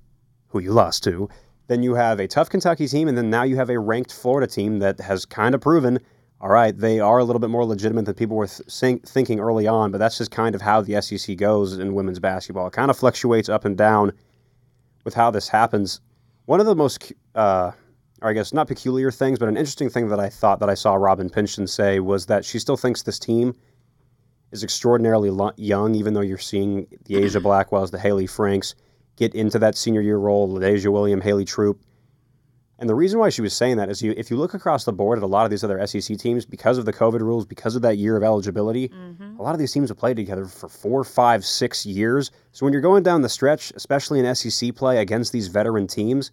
who 0.47 0.59
you 0.59 0.71
lost 0.71 1.03
to. 1.03 1.27
Then 1.67 1.83
you 1.83 1.95
have 1.95 2.21
a 2.21 2.27
tough 2.27 2.49
Kentucky 2.49 2.87
team, 2.87 3.09
and 3.09 3.17
then 3.17 3.29
now 3.29 3.43
you 3.43 3.57
have 3.57 3.69
a 3.69 3.79
ranked 3.79 4.13
Florida 4.13 4.47
team 4.47 4.79
that 4.79 5.01
has 5.01 5.25
kind 5.25 5.53
of 5.53 5.59
proven 5.61 5.99
all 6.41 6.49
right, 6.49 6.77
they 6.77 6.99
are 6.99 7.17
a 7.17 7.23
little 7.23 7.39
bit 7.39 7.49
more 7.49 7.65
legitimate 7.65 8.05
than 8.05 8.15
people 8.15 8.37
were 8.37 8.47
th- 8.47 8.67
think- 8.69 9.07
thinking 9.07 9.39
early 9.39 9.67
on, 9.67 9.91
but 9.91 9.97
that's 9.97 10.17
just 10.17 10.31
kind 10.31 10.55
of 10.55 10.61
how 10.61 10.81
the 10.81 11.01
SEC 11.01 11.35
goes 11.37 11.77
in 11.77 11.93
women's 11.93 12.19
basketball. 12.19 12.67
It 12.67 12.73
kind 12.73 12.89
of 12.89 12.97
fluctuates 12.97 13.49
up 13.49 13.65
and 13.65 13.77
down 13.77 14.13
with 15.03 15.13
how 15.13 15.31
this 15.31 15.49
happens. 15.49 15.99
One 16.45 16.59
of 16.59 16.65
the 16.65 16.75
most, 16.75 17.11
uh, 17.35 17.71
or 18.21 18.29
I 18.29 18.33
guess 18.33 18.53
not 18.53 18.67
peculiar 18.67 19.11
things, 19.11 19.37
but 19.37 19.49
an 19.49 19.57
interesting 19.57 19.89
thing 19.89 20.07
that 20.09 20.19
I 20.19 20.29
thought 20.29 20.59
that 20.61 20.69
I 20.69 20.75
saw 20.75 20.95
Robin 20.95 21.29
Pingeton 21.29 21.67
say 21.67 21.99
was 21.99 22.27
that 22.27 22.45
she 22.45 22.57
still 22.57 22.77
thinks 22.77 23.03
this 23.03 23.19
team 23.19 23.53
is 24.51 24.63
extraordinarily 24.63 25.29
young, 25.57 25.93
even 25.93 26.13
though 26.13 26.21
you're 26.21 26.37
seeing 26.37 26.87
the 27.05 27.15
Aijha 27.15 27.41
Blackwells, 27.41 27.91
the 27.91 27.99
Hayley 27.99 28.27
Franks 28.27 28.75
get 29.15 29.35
into 29.35 29.59
that 29.59 29.77
senior 29.77 30.01
year 30.01 30.17
role, 30.17 30.49
LaDazhia 30.49 30.91
William, 30.91 31.21
Haley 31.21 31.45
Troup. 31.45 31.81
And 32.79 32.89
the 32.89 32.95
reason 32.95 33.19
why 33.19 33.29
she 33.29 33.41
was 33.41 33.53
saying 33.53 33.75
that 33.75 33.89
is 33.89 34.01
you, 34.01 34.13
if 34.15 34.31
you 34.31 34.37
look 34.37 34.53
across 34.53 34.85
the 34.85 34.93
board 34.93 35.19
at 35.19 35.23
a 35.23 35.27
lot 35.27 35.43
of 35.43 35.51
these 35.51 35.65
other 35.65 35.85
SEC 35.85 36.17
teams, 36.17 36.45
because 36.45 36.77
of 36.77 36.85
the 36.85 36.93
COVID 36.93 37.19
rules, 37.19 37.45
because 37.45 37.75
of 37.75 37.81
that 37.81 37.97
year 37.97 38.15
of 38.15 38.23
eligibility, 38.23 38.87
mm-hmm. 38.87 39.37
a 39.37 39.41
lot 39.41 39.53
of 39.53 39.59
these 39.59 39.73
teams 39.73 39.89
have 39.89 39.97
played 39.97 40.15
together 40.15 40.45
for 40.45 40.69
four, 40.69 41.03
five, 41.03 41.43
six 41.43 41.85
years. 41.85 42.31
So 42.53 42.65
when 42.65 42.71
you're 42.71 42.81
going 42.81 43.03
down 43.03 43.21
the 43.21 43.29
stretch, 43.29 43.71
especially 43.75 44.21
in 44.21 44.33
SEC 44.33 44.75
play 44.75 44.99
against 44.99 45.33
these 45.33 45.49
veteran 45.49 45.87
teams, 45.87 46.31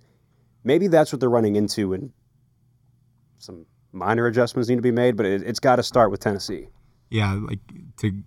maybe 0.63 0.87
that's 0.87 1.13
what 1.13 1.19
they're 1.19 1.29
running 1.29 1.57
into, 1.57 1.93
and 1.95 2.13
some 3.39 3.67
minor 3.93 4.27
adjustments 4.27 4.69
need 4.69 4.77
to 4.77 4.83
be 4.83 4.93
made. 4.93 5.17
But 5.17 5.27
it, 5.27 5.43
it's 5.43 5.61
got 5.61 5.77
to 5.77 5.83
start 5.83 6.13
with 6.13 6.21
Tennessee. 6.21 6.69
yeah, 7.11 7.33
like 7.33 7.61
to 7.99 8.23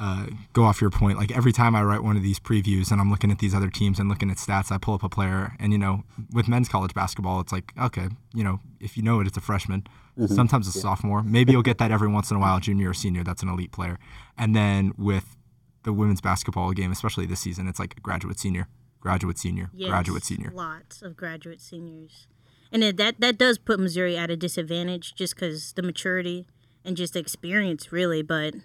uh, 0.00 0.26
go 0.54 0.64
off 0.64 0.80
your 0.80 0.88
point, 0.88 1.18
like 1.18 1.30
every 1.30 1.52
time 1.52 1.76
I 1.76 1.82
write 1.82 2.02
one 2.02 2.16
of 2.16 2.22
these 2.22 2.40
previews 2.40 2.90
and 2.90 3.00
I'm 3.00 3.10
looking 3.10 3.30
at 3.30 3.38
these 3.38 3.54
other 3.54 3.68
teams 3.68 3.98
and 3.98 4.08
looking 4.08 4.30
at 4.30 4.38
stats, 4.38 4.72
I 4.72 4.78
pull 4.78 4.94
up 4.94 5.02
a 5.02 5.10
player, 5.10 5.52
and 5.60 5.72
you 5.72 5.78
know, 5.78 6.04
with 6.32 6.48
men's 6.48 6.70
college 6.70 6.94
basketball, 6.94 7.38
it's 7.40 7.52
like 7.52 7.72
okay, 7.78 8.08
you 8.34 8.42
know, 8.42 8.60
if 8.80 8.96
you 8.96 9.02
know 9.02 9.20
it, 9.20 9.26
it's 9.26 9.36
a 9.36 9.42
freshman. 9.42 9.86
Sometimes 10.26 10.68
a 10.68 10.72
sophomore. 10.72 11.22
Maybe 11.22 11.52
you'll 11.52 11.62
get 11.62 11.78
that 11.78 11.90
every 11.90 12.08
once 12.08 12.30
in 12.30 12.36
a 12.36 12.40
while, 12.40 12.60
junior 12.60 12.90
or 12.90 12.94
senior. 12.94 13.24
That's 13.24 13.42
an 13.42 13.48
elite 13.48 13.72
player. 13.72 13.98
And 14.36 14.54
then 14.54 14.92
with 14.98 15.36
the 15.84 15.94
women's 15.94 16.20
basketball 16.20 16.72
game, 16.72 16.92
especially 16.92 17.24
this 17.24 17.40
season, 17.40 17.66
it's 17.66 17.78
like 17.78 18.02
graduate 18.02 18.38
senior, 18.38 18.68
graduate 19.00 19.38
senior, 19.38 19.70
graduate 19.78 20.24
senior. 20.24 20.50
Lots 20.52 21.00
of 21.00 21.16
graduate 21.16 21.60
seniors, 21.60 22.26
and 22.70 22.84
it, 22.84 22.96
that 22.98 23.20
that 23.20 23.38
does 23.38 23.58
put 23.58 23.80
Missouri 23.80 24.16
at 24.16 24.30
a 24.30 24.36
disadvantage 24.36 25.14
just 25.14 25.34
because 25.34 25.72
the 25.72 25.82
maturity 25.82 26.46
and 26.84 26.96
just 26.96 27.14
the 27.14 27.20
experience, 27.20 27.92
really. 27.92 28.22
But 28.22 28.54
I 28.54 28.60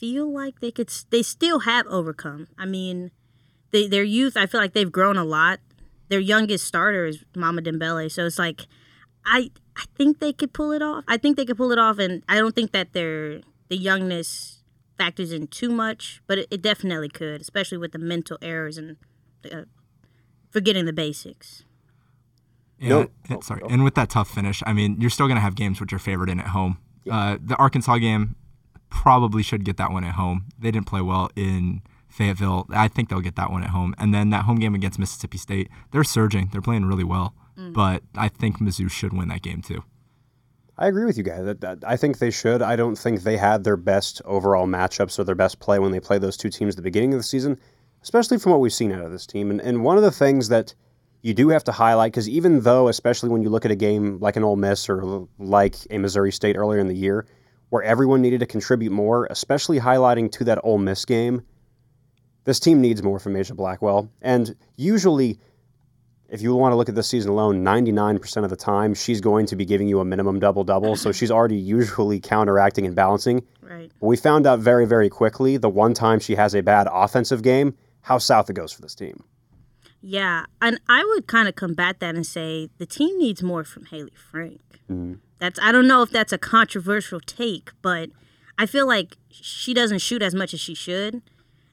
feel 0.00 0.32
like 0.32 0.60
they 0.60 0.70
could, 0.70 0.90
they 1.10 1.22
still 1.22 1.60
have 1.60 1.86
overcome. 1.86 2.48
I 2.58 2.64
mean, 2.66 3.10
they, 3.70 3.86
their 3.86 4.02
youth, 4.02 4.36
I 4.36 4.46
feel 4.46 4.60
like 4.60 4.72
they've 4.72 4.90
grown 4.90 5.16
a 5.16 5.24
lot. 5.24 5.60
Their 6.08 6.20
youngest 6.20 6.64
starter 6.66 7.04
is 7.06 7.24
Mama 7.36 7.62
Dembele, 7.62 8.10
so 8.10 8.26
it's 8.26 8.38
like, 8.38 8.62
I 9.24 9.50
I 9.76 9.84
think 9.96 10.18
they 10.18 10.32
could 10.32 10.52
pull 10.52 10.72
it 10.72 10.82
off. 10.82 11.04
I 11.06 11.16
think 11.18 11.36
they 11.36 11.44
could 11.44 11.56
pull 11.56 11.70
it 11.72 11.78
off, 11.78 11.98
and 11.98 12.22
I 12.28 12.36
don't 12.38 12.54
think 12.54 12.72
that 12.72 12.92
their 12.94 13.40
the 13.68 13.76
youngness 13.76 14.62
factors 14.98 15.30
in 15.30 15.46
too 15.46 15.70
much, 15.70 16.20
but 16.26 16.38
it, 16.38 16.48
it 16.50 16.62
definitely 16.62 17.08
could, 17.10 17.40
especially 17.40 17.78
with 17.78 17.92
the 17.92 17.98
mental 17.98 18.38
errors 18.42 18.76
and 18.76 18.96
uh, 19.52 19.62
forgetting 20.50 20.84
the 20.84 20.92
basics. 20.92 21.62
Yeah, 22.78 22.88
Nope. 22.88 23.12
and- 23.28 23.44
sorry. 23.44 23.62
And 23.70 23.84
with 23.84 23.94
that 23.94 24.10
tough 24.10 24.28
finish, 24.30 24.62
I 24.66 24.72
mean, 24.72 24.96
you're 25.00 25.10
still 25.10 25.26
going 25.26 25.36
to 25.36 25.42
have 25.42 25.54
games 25.54 25.80
with 25.80 25.92
your 25.92 25.98
favorite 26.00 26.28
in 26.30 26.40
at 26.40 26.48
home. 26.48 26.78
Uh, 27.10 27.38
the 27.42 27.56
Arkansas 27.56 27.98
game 27.98 28.36
probably 28.90 29.42
should 29.42 29.64
get 29.64 29.76
that 29.78 29.90
one 29.90 30.04
at 30.04 30.14
home. 30.14 30.46
They 30.58 30.70
didn't 30.70 30.86
play 30.86 31.00
well 31.00 31.30
in 31.36 31.82
Fayetteville. 32.08 32.66
I 32.70 32.88
think 32.88 33.08
they'll 33.08 33.20
get 33.20 33.36
that 33.36 33.50
one 33.50 33.62
at 33.62 33.70
home. 33.70 33.94
And 33.98 34.12
then 34.12 34.30
that 34.30 34.44
home 34.44 34.58
game 34.58 34.74
against 34.74 34.98
Mississippi 34.98 35.38
State, 35.38 35.68
they're 35.92 36.04
surging. 36.04 36.48
They're 36.52 36.60
playing 36.60 36.86
really 36.86 37.04
well. 37.04 37.34
Mm. 37.58 37.72
But 37.72 38.02
I 38.14 38.28
think 38.28 38.58
Mizzou 38.58 38.90
should 38.90 39.12
win 39.12 39.28
that 39.28 39.42
game 39.42 39.62
too. 39.62 39.84
I 40.76 40.86
agree 40.88 41.04
with 41.04 41.18
you 41.18 41.24
guys. 41.24 41.44
That, 41.44 41.60
that- 41.60 41.78
I 41.86 41.96
think 41.96 42.18
they 42.18 42.30
should. 42.30 42.62
I 42.62 42.74
don't 42.74 42.96
think 42.96 43.22
they 43.22 43.36
had 43.36 43.64
their 43.64 43.76
best 43.76 44.22
overall 44.24 44.66
matchups 44.66 45.18
or 45.18 45.24
their 45.24 45.34
best 45.34 45.60
play 45.60 45.78
when 45.78 45.92
they 45.92 46.00
played 46.00 46.22
those 46.22 46.36
two 46.36 46.48
teams 46.48 46.74
at 46.74 46.76
the 46.76 46.82
beginning 46.82 47.12
of 47.12 47.18
the 47.18 47.24
season, 47.24 47.58
especially 48.02 48.38
from 48.38 48.52
what 48.52 48.60
we've 48.60 48.72
seen 48.72 48.92
out 48.92 49.04
of 49.04 49.12
this 49.12 49.26
team. 49.26 49.50
And, 49.50 49.60
and 49.60 49.84
one 49.84 49.96
of 49.98 50.02
the 50.02 50.10
things 50.10 50.48
that 50.48 50.74
you 51.22 51.34
do 51.34 51.50
have 51.50 51.64
to 51.64 51.72
highlight, 51.72 52.12
because 52.12 52.30
even 52.30 52.60
though, 52.60 52.88
especially 52.88 53.28
when 53.28 53.42
you 53.42 53.50
look 53.50 53.66
at 53.66 53.70
a 53.70 53.76
game 53.76 54.18
like 54.20 54.36
an 54.36 54.42
Ole 54.42 54.56
Miss 54.56 54.88
or 54.88 55.28
like 55.38 55.76
a 55.90 55.98
Missouri 55.98 56.32
State 56.32 56.56
earlier 56.56 56.80
in 56.80 56.88
the 56.88 56.94
year, 56.96 57.26
where 57.70 57.82
everyone 57.82 58.20
needed 58.20 58.40
to 58.40 58.46
contribute 58.46 58.92
more, 58.92 59.26
especially 59.30 59.80
highlighting 59.80 60.30
to 60.32 60.44
that 60.44 60.58
Ole 60.62 60.78
Miss 60.78 61.04
game, 61.04 61.42
this 62.44 62.60
team 62.60 62.80
needs 62.80 63.02
more 63.02 63.18
from 63.18 63.34
Aijha 63.34 63.56
Blackwell. 63.56 64.10
And 64.22 64.54
usually, 64.76 65.38
if 66.28 66.42
you 66.42 66.54
want 66.54 66.72
to 66.72 66.76
look 66.76 66.88
at 66.88 66.94
this 66.94 67.08
season 67.08 67.30
alone, 67.30 67.64
99% 67.64 68.44
of 68.44 68.50
the 68.50 68.56
time, 68.56 68.94
she's 68.94 69.20
going 69.20 69.46
to 69.46 69.56
be 69.56 69.64
giving 69.64 69.88
you 69.88 70.00
a 70.00 70.04
minimum 70.04 70.38
double 70.38 70.64
double. 70.64 70.96
so 70.96 71.12
she's 71.12 71.30
already 71.30 71.56
usually 71.56 72.20
counteracting 72.20 72.86
and 72.86 72.94
balancing. 72.94 73.44
Right. 73.62 73.90
We 74.00 74.16
found 74.16 74.46
out 74.46 74.58
very, 74.58 74.86
very 74.86 75.08
quickly 75.08 75.56
the 75.56 75.68
one 75.68 75.94
time 75.94 76.18
she 76.18 76.34
has 76.34 76.54
a 76.54 76.62
bad 76.62 76.88
offensive 76.90 77.42
game, 77.42 77.74
how 78.02 78.18
south 78.18 78.50
it 78.50 78.54
goes 78.54 78.72
for 78.72 78.82
this 78.82 78.94
team. 78.94 79.22
Yeah, 80.02 80.46
and 80.62 80.80
I 80.88 81.04
would 81.04 81.26
kind 81.26 81.48
of 81.48 81.56
combat 81.56 82.00
that 82.00 82.14
and 82.14 82.26
say 82.26 82.70
the 82.78 82.86
team 82.86 83.18
needs 83.18 83.42
more 83.42 83.64
from 83.64 83.86
Hayley 83.86 84.14
Frank. 84.14 84.60
Mm-hmm. 84.90 85.14
That's 85.38 85.58
I 85.60 85.72
don't 85.72 85.86
know 85.86 86.02
if 86.02 86.10
that's 86.10 86.32
a 86.32 86.38
controversial 86.38 87.20
take, 87.20 87.70
but 87.82 88.10
I 88.58 88.66
feel 88.66 88.86
like 88.86 89.16
she 89.30 89.74
doesn't 89.74 90.00
shoot 90.00 90.22
as 90.22 90.34
much 90.34 90.54
as 90.54 90.60
she 90.60 90.74
should. 90.74 91.22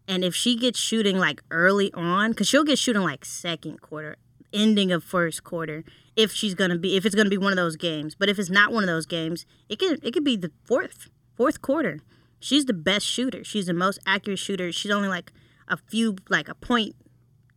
And 0.08 0.24
if 0.24 0.34
she 0.34 0.56
gets 0.56 0.80
shooting 0.80 1.18
like 1.18 1.42
early 1.52 1.92
on, 1.94 2.32
because 2.32 2.48
she'll 2.48 2.64
get 2.64 2.80
shooting 2.80 3.02
like 3.02 3.26
second 3.26 3.82
quarter, 3.82 4.16
ending 4.54 4.92
of 4.92 5.04
first 5.04 5.44
quarter, 5.44 5.84
if 6.16 6.32
she's 6.32 6.54
gonna 6.54 6.78
be 6.78 6.96
if 6.96 7.06
it's 7.06 7.16
gonna 7.16 7.30
be 7.30 7.38
one 7.38 7.52
of 7.52 7.58
those 7.58 7.76
games. 7.76 8.16
But 8.16 8.30
if 8.30 8.40
it's 8.40 8.50
not 8.50 8.72
one 8.72 8.84
of 8.84 8.88
those 8.88 9.06
games, 9.06 9.46
it 9.70 9.80
could 9.80 10.04
it 10.04 10.12
could 10.12 10.24
be 10.24 10.36
the 10.36 10.52
fourth 10.64 11.10
fourth 11.36 11.62
quarter. 11.62 12.00
She's 12.40 12.66
the 12.66 12.74
best 12.74 13.06
shooter. 13.06 13.44
She's 13.44 13.66
the 13.66 13.74
most 13.74 14.00
accurate 14.06 14.40
shooter. 14.40 14.72
She's 14.72 14.92
only 14.92 15.10
like 15.10 15.32
a 15.68 15.78
few 15.78 16.16
like 16.30 16.48
a 16.48 16.56
point 16.56 16.96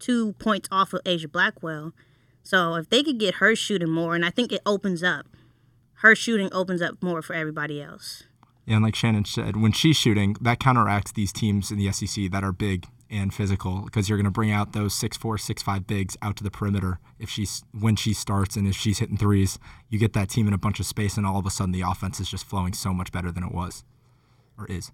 two 0.00 0.32
points 0.34 0.68
off 0.72 0.92
of 0.92 1.02
Aijha 1.04 1.30
Blackwell. 1.30 1.92
So 2.42 2.74
if 2.74 2.88
they 2.88 3.02
could 3.02 3.18
get 3.18 3.36
her 3.36 3.54
shooting 3.54 3.90
more, 3.90 4.14
and 4.14 4.24
I 4.24 4.30
think 4.30 4.52
it 4.52 4.62
opens 4.66 5.02
up, 5.02 5.26
her 5.94 6.16
shooting 6.16 6.48
opens 6.52 6.82
up 6.82 7.02
more 7.02 7.22
for 7.22 7.34
everybody 7.34 7.82
else. 7.82 8.24
Yeah, 8.66 8.76
and 8.76 8.84
like 8.84 8.94
Shannon 8.94 9.24
said, 9.24 9.56
when 9.56 9.72
she's 9.72 9.96
shooting, 9.96 10.36
that 10.40 10.60
counteracts 10.60 11.12
these 11.12 11.32
teams 11.32 11.70
in 11.70 11.78
the 11.78 11.90
SEC 11.92 12.30
that 12.30 12.42
are 12.44 12.52
big 12.52 12.86
and 13.10 13.34
physical 13.34 13.82
because 13.82 14.08
you're 14.08 14.16
going 14.16 14.24
to 14.24 14.30
bring 14.30 14.52
out 14.52 14.72
those 14.72 14.94
six 14.94 15.16
four, 15.16 15.36
six 15.36 15.62
five 15.62 15.86
bigs 15.86 16.16
out 16.22 16.36
to 16.36 16.44
the 16.44 16.50
perimeter 16.50 17.00
if 17.18 17.28
she's 17.28 17.64
when 17.78 17.96
she 17.96 18.14
starts 18.14 18.56
and 18.56 18.68
if 18.68 18.76
she's 18.76 19.00
hitting 19.00 19.16
threes, 19.16 19.58
you 19.88 19.98
get 19.98 20.12
that 20.12 20.28
team 20.30 20.46
in 20.46 20.54
a 20.54 20.58
bunch 20.58 20.78
of 20.80 20.86
space, 20.86 21.16
and 21.16 21.26
all 21.26 21.38
of 21.38 21.46
a 21.46 21.50
sudden 21.50 21.72
the 21.72 21.82
offense 21.82 22.20
is 22.20 22.30
just 22.30 22.44
flowing 22.44 22.72
so 22.72 22.94
much 22.94 23.10
better 23.12 23.32
than 23.32 23.42
it 23.42 23.52
was 23.52 23.84
or 24.56 24.66
is. 24.66 24.92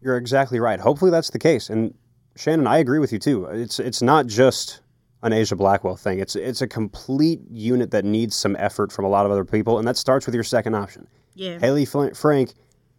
You're 0.00 0.16
exactly 0.16 0.58
right. 0.58 0.80
Hopefully 0.80 1.10
that's 1.10 1.30
the 1.30 1.38
case. 1.38 1.70
And 1.70 1.94
Shannon, 2.36 2.66
I 2.66 2.78
agree 2.78 2.98
with 2.98 3.12
you 3.12 3.18
too. 3.18 3.44
It's 3.46 3.78
it's 3.78 4.02
not 4.02 4.26
just 4.26 4.80
an 5.22 5.32
Aijha 5.32 5.56
Blackwell 5.56 5.96
thing. 5.96 6.18
It's 6.18 6.34
it's 6.36 6.62
a 6.62 6.66
complete 6.66 7.40
unit 7.50 7.90
that 7.90 8.04
needs 8.04 8.34
some 8.36 8.56
effort 8.58 8.90
from 8.92 9.04
a 9.04 9.08
lot 9.08 9.26
of 9.26 9.32
other 9.32 9.44
people, 9.44 9.78
and 9.78 9.86
that 9.86 9.96
starts 9.96 10.26
with 10.26 10.34
your 10.34 10.44
second 10.44 10.74
option. 10.74 11.06
Yeah. 11.34 11.58
Hayley 11.58 11.84
Fl- 11.84 12.08
Frank 12.14 12.54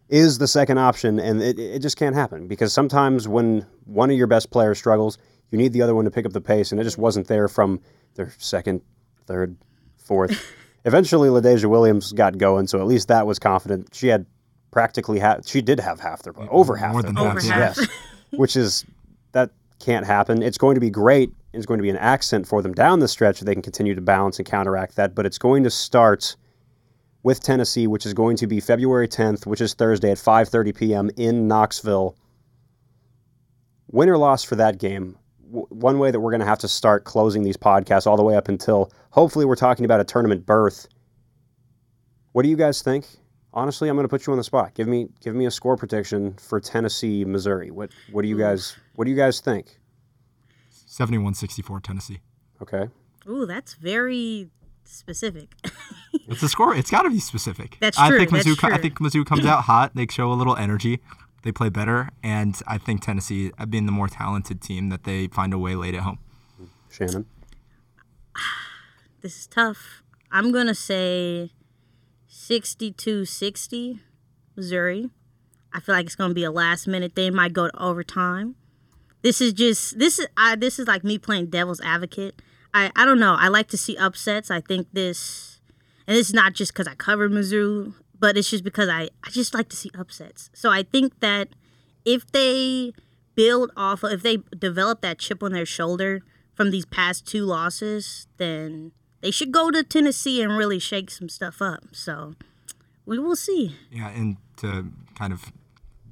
is 0.08 0.38
the 0.38 0.46
second 0.48 0.78
option, 0.78 1.18
and 1.18 1.42
it, 1.42 1.58
it 1.58 1.80
just 1.80 1.96
can't 1.96 2.14
happen 2.14 2.46
because 2.46 2.72
sometimes 2.72 3.26
when 3.28 3.66
one 3.84 4.10
of 4.10 4.16
your 4.16 4.26
best 4.26 4.50
players 4.50 4.78
struggles, 4.78 5.18
you 5.50 5.58
need 5.58 5.72
the 5.72 5.82
other 5.82 5.94
one 5.94 6.04
to 6.04 6.10
pick 6.10 6.26
up 6.26 6.32
the 6.32 6.40
pace, 6.40 6.70
and 6.72 6.80
it 6.80 6.84
just 6.84 6.98
wasn't 6.98 7.26
there 7.26 7.48
from 7.48 7.80
their 8.14 8.32
second, 8.38 8.82
third, 9.26 9.56
fourth. 9.96 10.44
Eventually, 10.84 11.28
LaDazhia 11.30 11.66
Williams 11.70 12.12
got 12.12 12.36
going, 12.38 12.66
so 12.66 12.78
at 12.80 12.86
least 12.86 13.08
that 13.08 13.26
was 13.26 13.38
confident. 13.38 13.88
She 13.94 14.08
had 14.08 14.26
practically 14.70 15.18
half. 15.18 15.46
She 15.46 15.62
did 15.62 15.80
have 15.80 15.98
half 16.00 16.22
their 16.22 16.34
over 16.50 16.76
half 16.76 16.92
More 16.92 17.02
their 17.02 17.12
than 17.12 17.16
points, 17.24 17.48
half. 17.48 17.76
yes, 17.78 17.88
which 18.32 18.56
is 18.56 18.84
that 18.84 19.03
can't 19.80 20.06
happen. 20.06 20.42
It's 20.42 20.58
going 20.58 20.74
to 20.74 20.80
be 20.80 20.90
great. 20.90 21.32
It's 21.52 21.66
going 21.66 21.78
to 21.78 21.82
be 21.82 21.90
an 21.90 21.96
accent 21.96 22.46
for 22.46 22.62
them 22.62 22.72
down 22.72 23.00
the 23.00 23.08
stretch. 23.08 23.40
They 23.40 23.52
can 23.52 23.62
continue 23.62 23.94
to 23.94 24.00
balance 24.00 24.38
and 24.38 24.46
counteract 24.46 24.96
that, 24.96 25.14
but 25.14 25.26
it's 25.26 25.38
going 25.38 25.62
to 25.64 25.70
start 25.70 26.36
with 27.22 27.40
Tennessee, 27.40 27.86
which 27.86 28.04
is 28.06 28.14
going 28.14 28.36
to 28.36 28.46
be 28.46 28.60
February 28.60 29.08
10th, 29.08 29.46
which 29.46 29.60
is 29.60 29.74
Thursday 29.74 30.10
at 30.10 30.18
5:30 30.18 30.76
p.m. 30.76 31.10
in 31.16 31.48
Knoxville. 31.48 32.16
Win 33.90 34.08
or 34.08 34.18
loss 34.18 34.44
for 34.44 34.56
that 34.56 34.78
game. 34.78 35.16
One 35.50 35.98
way 35.98 36.10
that 36.10 36.18
we're 36.18 36.32
going 36.32 36.40
to 36.40 36.46
have 36.46 36.58
to 36.60 36.68
start 36.68 37.04
closing 37.04 37.44
these 37.44 37.56
podcasts 37.56 38.06
all 38.06 38.16
the 38.16 38.24
way 38.24 38.34
up 38.34 38.48
until 38.48 38.90
hopefully 39.10 39.44
we're 39.44 39.54
talking 39.54 39.84
about 39.84 40.00
a 40.00 40.04
tournament 40.04 40.44
berth. 40.44 40.88
What 42.32 42.42
do 42.42 42.48
you 42.48 42.56
guys 42.56 42.82
think? 42.82 43.06
Honestly, 43.54 43.88
I'm 43.88 43.94
going 43.94 44.04
to 44.04 44.08
put 44.08 44.26
you 44.26 44.32
on 44.32 44.36
the 44.36 44.44
spot. 44.44 44.74
Give 44.74 44.88
me 44.88 45.08
give 45.20 45.34
me 45.34 45.46
a 45.46 45.50
score 45.50 45.76
prediction 45.76 46.34
for 46.34 46.60
Tennessee, 46.60 47.24
Missouri. 47.24 47.70
What 47.70 47.90
what 48.10 48.22
do 48.22 48.28
you 48.28 48.36
guys 48.36 48.76
what 48.96 49.04
do 49.04 49.10
you 49.10 49.16
guys 49.16 49.40
think? 49.40 49.78
71-64 50.88 51.82
Tennessee. 51.82 52.20
Okay. 52.62 52.88
Ooh, 53.28 53.46
that's 53.46 53.74
very 53.74 54.50
specific. 54.84 55.54
It's 56.26 56.42
a 56.42 56.48
score. 56.48 56.74
It's 56.74 56.90
got 56.90 57.02
to 57.02 57.10
be 57.10 57.20
specific. 57.20 57.76
That's 57.80 57.98
I 57.98 58.08
true, 58.08 58.18
think 58.18 58.30
that's 58.30 58.46
Mizzou. 58.46 58.56
co- 58.56 58.68
I 58.68 58.78
think 58.78 58.98
Mizzou 58.98 59.26
comes 59.26 59.44
out 59.44 59.64
hot. 59.64 59.90
They 59.94 60.06
show 60.06 60.32
a 60.32 60.34
little 60.34 60.56
energy. 60.56 61.00
They 61.42 61.52
play 61.52 61.68
better, 61.68 62.08
and 62.22 62.58
I 62.66 62.78
think 62.78 63.02
Tennessee, 63.02 63.50
uh, 63.58 63.66
being 63.66 63.84
the 63.84 63.92
more 63.92 64.08
talented 64.08 64.62
team, 64.62 64.88
that 64.88 65.04
they 65.04 65.26
find 65.26 65.52
a 65.52 65.58
way 65.58 65.74
late 65.74 65.94
at 65.94 66.00
home. 66.00 66.18
Shannon. 66.90 67.26
this 69.20 69.36
is 69.40 69.46
tough. 69.46 70.02
I'm 70.32 70.50
going 70.50 70.66
to 70.66 70.74
say 70.74 71.52
62-60 72.34 74.00
Missouri. 74.56 75.08
I 75.72 75.78
feel 75.78 75.94
like 75.94 76.06
it's 76.06 76.16
going 76.16 76.30
to 76.30 76.34
be 76.34 76.42
a 76.42 76.50
last 76.50 76.88
minute 76.88 77.14
thing. 77.14 77.34
Might 77.34 77.52
go 77.52 77.68
to 77.68 77.82
overtime. 77.82 78.56
This 79.22 79.40
is 79.40 79.52
just 79.52 79.98
this 79.98 80.18
is 80.18 80.26
I 80.36 80.56
this 80.56 80.78
is 80.78 80.86
like 80.86 81.04
me 81.04 81.16
playing 81.16 81.46
devil's 81.46 81.80
advocate. 81.80 82.42
I 82.74 82.90
I 82.94 83.04
don't 83.06 83.20
know. 83.20 83.36
I 83.38 83.48
like 83.48 83.68
to 83.68 83.78
see 83.78 83.96
upsets. 83.96 84.50
I 84.50 84.60
think 84.60 84.88
this 84.92 85.60
and 86.06 86.16
it's 86.16 86.32
not 86.32 86.52
just 86.52 86.74
cuz 86.74 86.86
I 86.86 86.94
covered 86.94 87.30
Mizzou, 87.30 87.94
but 88.18 88.36
it's 88.36 88.50
just 88.50 88.64
because 88.64 88.88
I 88.88 89.08
I 89.24 89.30
just 89.30 89.54
like 89.54 89.68
to 89.70 89.76
see 89.76 89.90
upsets. 89.96 90.50
So 90.52 90.70
I 90.70 90.82
think 90.82 91.20
that 91.20 91.48
if 92.04 92.30
they 92.32 92.92
build 93.34 93.70
off 93.76 94.02
of 94.02 94.12
if 94.12 94.22
they 94.22 94.38
develop 94.58 95.00
that 95.00 95.18
chip 95.18 95.42
on 95.42 95.52
their 95.52 95.64
shoulder 95.64 96.20
from 96.54 96.70
these 96.70 96.84
past 96.84 97.26
two 97.26 97.46
losses, 97.46 98.26
then 98.36 98.92
they 99.24 99.30
should 99.30 99.52
go 99.52 99.70
to 99.70 99.82
Tennessee 99.82 100.42
and 100.42 100.54
really 100.54 100.78
shake 100.78 101.10
some 101.10 101.30
stuff 101.30 101.62
up. 101.62 101.82
So 101.92 102.34
we 103.06 103.18
will 103.18 103.36
see. 103.36 103.74
Yeah, 103.90 104.10
and 104.10 104.36
to 104.58 104.92
kind 105.14 105.32
of 105.32 105.50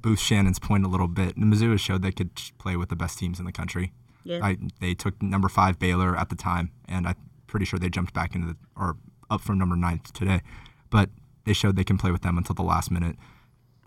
boost 0.01 0.23
Shannon's 0.23 0.57
point 0.57 0.83
a 0.83 0.87
little 0.87 1.07
bit, 1.07 1.37
Mizzou 1.37 1.69
has 1.71 1.79
showed 1.79 2.01
they 2.01 2.11
could 2.11 2.31
play 2.57 2.75
with 2.75 2.89
the 2.89 2.95
best 2.95 3.19
teams 3.19 3.37
in 3.37 3.45
the 3.45 3.51
country. 3.51 3.91
Yeah. 4.23 4.39
I, 4.41 4.57
they 4.81 4.95
took 4.95 5.21
number 5.21 5.47
five 5.47 5.77
Baylor 5.77 6.17
at 6.17 6.29
the 6.29 6.35
time, 6.35 6.71
and 6.89 7.05
I'm 7.07 7.15
pretty 7.45 7.67
sure 7.67 7.77
they 7.77 7.89
jumped 7.89 8.15
back 8.15 8.33
into 8.33 8.47
the 8.47 8.57
or 8.75 8.97
up 9.29 9.41
from 9.41 9.59
number 9.59 9.75
nine 9.75 10.01
today. 10.15 10.41
But 10.89 11.11
they 11.45 11.53
showed 11.53 11.75
they 11.75 11.83
can 11.83 11.99
play 11.99 12.09
with 12.09 12.23
them 12.23 12.35
until 12.35 12.55
the 12.55 12.63
last 12.63 12.89
minute. 12.89 13.15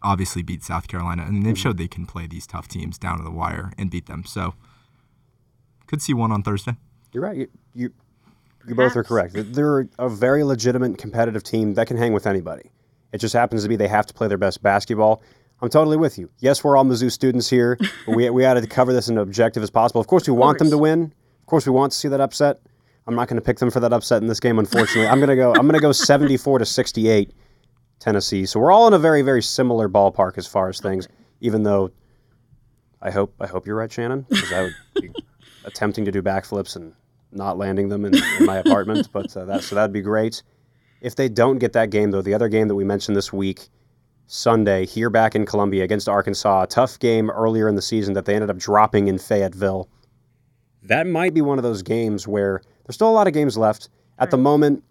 Obviously, 0.05 0.45
beat 0.45 0.63
South 0.63 0.87
Carolina, 0.87 1.25
and 1.27 1.45
they've 1.45 1.55
mm-hmm. 1.55 1.63
showed 1.63 1.79
they 1.79 1.89
can 1.89 2.07
play 2.07 2.29
these 2.29 2.47
tough 2.47 2.69
teams 2.69 2.97
down 2.97 3.19
to 3.19 3.25
the 3.25 3.33
wire 3.33 3.73
and 3.77 3.91
beat 3.91 4.07
them. 4.07 4.25
So, 4.25 4.55
could 5.89 6.01
see 6.01 6.15
one 6.15 6.31
on 6.31 6.45
Thursday. 6.45 6.77
You're 7.13 7.25
right. 7.25 7.37
You 7.37 7.49
you, 7.75 7.93
you 8.67 8.75
both 8.75 8.97
are 8.97 9.05
correct. 9.05 9.35
They're 9.35 9.89
a 9.99 10.09
very 10.09 10.43
legitimate 10.43 10.99
competitive 10.99 11.43
team 11.43 11.75
that 11.75 11.87
can 11.87 11.97
hang 11.97 12.13
with 12.13 12.27
anybody. 12.27 12.71
It 13.13 13.19
just 13.19 13.35
happens 13.35 13.63
to 13.63 13.69
be 13.69 13.77
they 13.77 13.89
have 13.89 14.07
to 14.07 14.15
play 14.15 14.29
their 14.29 14.39
best 14.39 14.63
basketball. 14.63 15.23
I'm 15.63 15.71
totally 15.71 15.97
with 15.97 16.19
you. 16.19 16.31
Yes, 16.39 16.63
we're 16.63 16.77
all 16.77 16.85
Mizzou 16.85 17.11
students 17.11 17.49
here, 17.49 17.79
but 18.07 18.17
we 18.17 18.29
we 18.31 18.43
got 18.43 18.55
to 18.55 18.67
cover 18.67 18.93
this 18.93 19.09
in 19.09 19.19
objective 19.19 19.63
as 19.63 19.71
possible. 19.71 20.01
Of 20.01 20.07
course, 20.07 20.29
we 20.29 20.35
want 20.35 20.59
them 20.59 20.71
to 20.71 20.79
win. 20.79 21.15
Of 21.41 21.47
course, 21.47 21.67
we 21.67 21.73
want 21.73 21.93
to 21.93 21.99
see 21.99 22.09
that 22.09 22.21
upset. 22.21 22.61
I'm 23.07 23.15
not 23.15 23.29
going 23.29 23.37
to 23.37 23.43
pick 23.43 23.59
them 23.59 23.71
for 23.71 23.81
that 23.81 23.93
upset 23.93 24.21
in 24.21 24.29
this 24.29 24.41
game, 24.41 24.59
unfortunately. 24.59 25.07
I'm 25.07 25.19
going 25.19 25.31
to 25.31 25.37
go. 25.37 25.51
I'm 25.55 25.63
going 25.63 25.75
to 25.75 25.81
go 25.81 25.93
74 25.93 26.59
to 26.59 26.67
68, 26.67 27.33
Tennessee. 28.01 28.45
So 28.47 28.59
we're 28.61 28.73
all 28.73 28.89
in 28.89 28.95
a 28.95 28.99
very 28.99 29.23
very 29.23 29.43
similar 29.43 29.89
ballpark 29.89 30.37
as 30.37 30.47
far 30.47 30.69
as 30.69 30.81
things. 30.81 31.09
Even 31.41 31.63
though, 31.63 31.91
I 33.01 33.11
hope 33.11 33.35
I 33.41 33.47
hope 33.47 33.67
you're 33.67 33.77
right, 33.77 33.91
Shannon, 33.91 34.27
because 34.29 34.53
I 34.53 34.63
would 34.63 34.75
be 35.01 35.11
attempting 35.65 36.05
to 36.05 36.13
do 36.13 36.21
backflips 36.21 36.77
and 36.77 36.93
not 37.33 37.59
landing 37.59 37.89
them 37.89 38.05
in, 38.05 38.15
in 38.15 38.47
my 38.47 38.57
apartment. 38.57 39.09
But 39.13 39.37
uh, 39.37 39.45
that 39.47 39.63
so 39.63 39.75
that'd 39.75 39.93
be 39.93 40.03
great. 40.03 40.43
If 41.01 41.17
they 41.17 41.29
don't 41.29 41.59
get 41.59 41.73
that 41.75 41.91
game, 41.91 42.11
though, 42.11 42.23
the 42.23 42.35
other 42.35 42.49
game 42.49 42.69
that 42.69 42.75
we 42.75 42.85
mentioned 42.85 43.17
this 43.17 43.33
week, 43.33 43.69
Sunday, 44.27 44.87
here 44.87 45.11
back 45.11 45.35
in 45.35 45.47
Columbia 45.47 45.85
against 45.85 46.09
Arkansas, 46.09 46.63
a 46.63 46.67
tough 46.67 46.99
game 46.99 47.31
earlier 47.31 47.69
in 47.69 47.77
the 47.77 47.83
season 47.83 48.15
that 48.15 48.25
they 48.25 48.35
ended 48.35 48.51
up 48.51 48.57
dropping 48.57 49.09
in 49.09 49.19
Fayetteville. 49.19 49.89
That 50.83 51.07
might 51.07 51.35
be 51.35 51.41
one 51.41 51.59
of 51.59 51.63
those 51.63 51.83
games 51.83 52.27
where 52.27 52.63
there's 52.85 52.95
still 52.95 53.11
a 53.11 53.13
lot 53.13 53.27
of 53.27 53.35
games 53.35 53.57
left. 53.57 53.89
At 54.19 54.31
the 54.31 54.39
moment, 54.39 54.83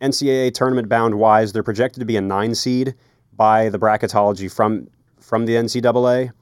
NCAA 0.00 0.52
tournament 0.52 0.88
bound 0.88 1.14
wise, 1.14 1.52
they're 1.52 1.62
projected 1.62 2.00
to 2.00 2.06
be 2.06 2.16
a 2.16 2.20
nine 2.20 2.54
seed 2.54 2.94
by 3.32 3.68
the 3.68 3.78
bracketology 3.78 4.52
from 4.52 4.88
from 5.20 5.46
the 5.46 5.54
NCAA. 5.54 6.32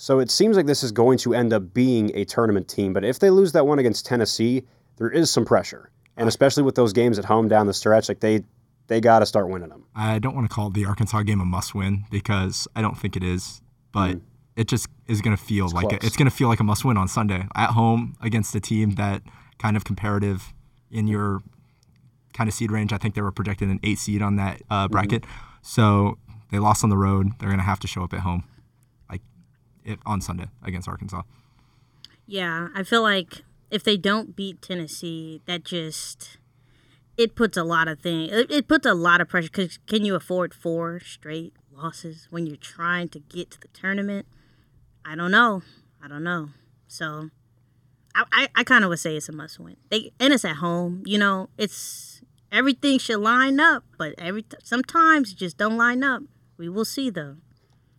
So 0.00 0.18
it 0.18 0.30
seems 0.30 0.56
like 0.56 0.64
this 0.64 0.82
is 0.82 0.92
going 0.92 1.18
to 1.18 1.34
end 1.34 1.52
up 1.52 1.74
being 1.74 2.10
a 2.14 2.24
tournament 2.24 2.68
team. 2.68 2.94
But 2.94 3.04
if 3.04 3.18
they 3.18 3.28
lose 3.28 3.52
that 3.52 3.66
one 3.66 3.78
against 3.78 4.06
Tennessee, 4.06 4.64
there 4.96 5.10
is 5.10 5.30
some 5.30 5.44
pressure, 5.44 5.90
and 6.16 6.26
especially 6.26 6.62
with 6.62 6.74
those 6.74 6.94
games 6.94 7.18
at 7.18 7.26
home 7.26 7.48
down 7.48 7.66
the 7.66 7.74
stretch, 7.74 8.08
like 8.08 8.20
they 8.20 8.42
they 8.86 8.98
got 8.98 9.18
to 9.18 9.26
start 9.26 9.50
winning 9.50 9.68
them. 9.68 9.84
I 9.94 10.18
don't 10.18 10.34
want 10.34 10.48
to 10.48 10.54
call 10.54 10.70
the 10.70 10.86
Arkansas 10.86 11.22
game 11.24 11.38
a 11.38 11.44
must-win 11.44 12.06
because 12.10 12.66
I 12.74 12.80
don't 12.80 12.96
think 12.96 13.14
it 13.14 13.22
is, 13.22 13.60
but 13.92 14.16
it 14.56 14.68
just 14.68 14.88
is 15.06 15.20
going 15.20 15.36
to 15.36 15.42
feel 15.42 15.68
like 15.68 15.90
close. 15.90 15.98
it. 15.98 16.04
it's 16.04 16.16
going 16.16 16.30
to 16.30 16.34
feel 16.34 16.48
like 16.48 16.60
a 16.60 16.64
must-win 16.64 16.96
on 16.96 17.06
Sunday 17.06 17.46
at 17.54 17.72
home 17.72 18.16
against 18.22 18.54
a 18.54 18.60
team 18.60 18.92
that 18.92 19.20
kind 19.58 19.76
of 19.76 19.84
comparative 19.84 20.54
in 20.90 21.08
your 21.08 21.42
kind 22.32 22.48
of 22.48 22.54
seed 22.54 22.72
range. 22.72 22.94
I 22.94 22.96
think 22.96 23.14
they 23.16 23.20
were 23.20 23.32
projected 23.32 23.68
an 23.68 23.80
eight 23.82 23.98
seed 23.98 24.22
on 24.22 24.36
that 24.36 24.62
uh, 24.70 24.88
bracket, 24.88 25.26
so 25.60 26.16
they 26.50 26.58
lost 26.58 26.82
on 26.84 26.88
the 26.88 26.96
road. 26.96 27.32
They're 27.38 27.50
going 27.50 27.58
to 27.60 27.64
have 27.64 27.80
to 27.80 27.86
show 27.86 28.02
up 28.02 28.14
at 28.14 28.20
home, 28.20 28.44
like 28.56 28.59
on 30.06 30.20
Sunday 30.20 30.48
against 30.62 30.88
Arkansas. 30.88 31.22
Yeah, 32.26 32.68
I 32.74 32.82
feel 32.82 33.02
like 33.02 33.42
if 33.70 33.82
they 33.82 33.96
don't 33.96 34.36
beat 34.36 34.62
Tennessee, 34.62 35.40
that 35.46 35.64
just 35.64 36.38
it 37.16 37.34
puts 37.34 37.56
a 37.56 37.64
lot 37.64 37.88
of 37.88 38.00
things. 38.00 38.32
It, 38.32 38.50
it 38.50 38.68
puts 38.68 38.86
a 38.86 38.94
lot 38.94 39.20
of 39.20 39.28
pressure. 39.28 39.48
Because 39.48 39.78
can 39.86 40.04
you 40.04 40.14
afford 40.14 40.54
four 40.54 41.00
straight 41.00 41.54
losses 41.72 42.28
when 42.30 42.46
you're 42.46 42.56
trying 42.56 43.08
to 43.10 43.18
get 43.18 43.50
to 43.52 43.60
the 43.60 43.68
tournament? 43.68 44.26
I 45.04 45.14
don't 45.16 45.30
know. 45.30 45.62
I 46.02 46.08
don't 46.08 46.24
know. 46.24 46.50
So, 46.88 47.30
I 48.14 48.24
I, 48.32 48.48
I 48.56 48.64
kind 48.64 48.84
of 48.84 48.90
would 48.90 48.98
say 48.98 49.16
it's 49.16 49.28
a 49.28 49.32
must 49.32 49.58
win. 49.58 49.76
They 49.90 50.12
and 50.18 50.32
it's 50.32 50.44
at 50.44 50.56
home. 50.56 51.02
You 51.04 51.18
know, 51.18 51.50
it's 51.58 52.22
everything 52.52 52.98
should 52.98 53.20
line 53.20 53.60
up, 53.60 53.84
but 53.98 54.14
every 54.18 54.44
sometimes 54.62 55.32
it 55.32 55.38
just 55.38 55.56
don't 55.56 55.76
line 55.76 56.02
up. 56.02 56.22
We 56.56 56.68
will 56.68 56.84
see 56.84 57.10
though. 57.10 57.36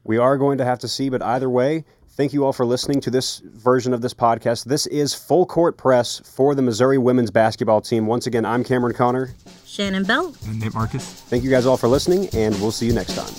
We 0.03 0.17
are 0.17 0.37
going 0.37 0.57
to 0.57 0.65
have 0.65 0.79
to 0.79 0.87
see, 0.87 1.09
but 1.09 1.21
either 1.21 1.49
way, 1.49 1.85
thank 2.09 2.33
you 2.33 2.43
all 2.43 2.53
for 2.53 2.65
listening 2.65 3.01
to 3.01 3.09
this 3.11 3.39
version 3.39 3.93
of 3.93 4.01
this 4.01 4.13
podcast. 4.13 4.65
This 4.65 4.87
is 4.87 5.13
Full 5.13 5.45
Court 5.45 5.77
Press 5.77 6.19
for 6.25 6.55
the 6.55 6.61
Missouri 6.61 6.97
women's 6.97 7.31
basketball 7.31 7.81
team. 7.81 8.07
Once 8.07 8.25
again, 8.27 8.45
I'm 8.45 8.63
Cameron 8.63 8.95
Connor. 8.95 9.35
Shannon 9.65 10.03
Bell, 10.03 10.33
And 10.47 10.59
Nate 10.59 10.73
Marcus. 10.73 11.05
Thank 11.05 11.43
you 11.43 11.49
guys 11.49 11.65
all 11.65 11.77
for 11.77 11.87
listening, 11.87 12.27
and 12.33 12.59
we'll 12.59 12.71
see 12.71 12.87
you 12.87 12.93
next 12.93 13.15
time. 13.15 13.31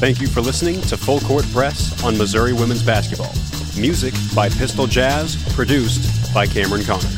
Thank 0.00 0.20
you 0.20 0.26
for 0.26 0.40
listening 0.40 0.80
to 0.82 0.96
Full 0.96 1.20
Court 1.20 1.44
Press 1.52 2.02
on 2.02 2.18
Missouri 2.18 2.52
women's 2.52 2.82
basketball. 2.82 3.32
Music 3.80 4.12
by 4.34 4.48
Pistol 4.48 4.88
Jazz, 4.88 5.36
produced 5.54 6.34
by 6.34 6.44
Cameron 6.46 6.82
Connor. 6.84 7.08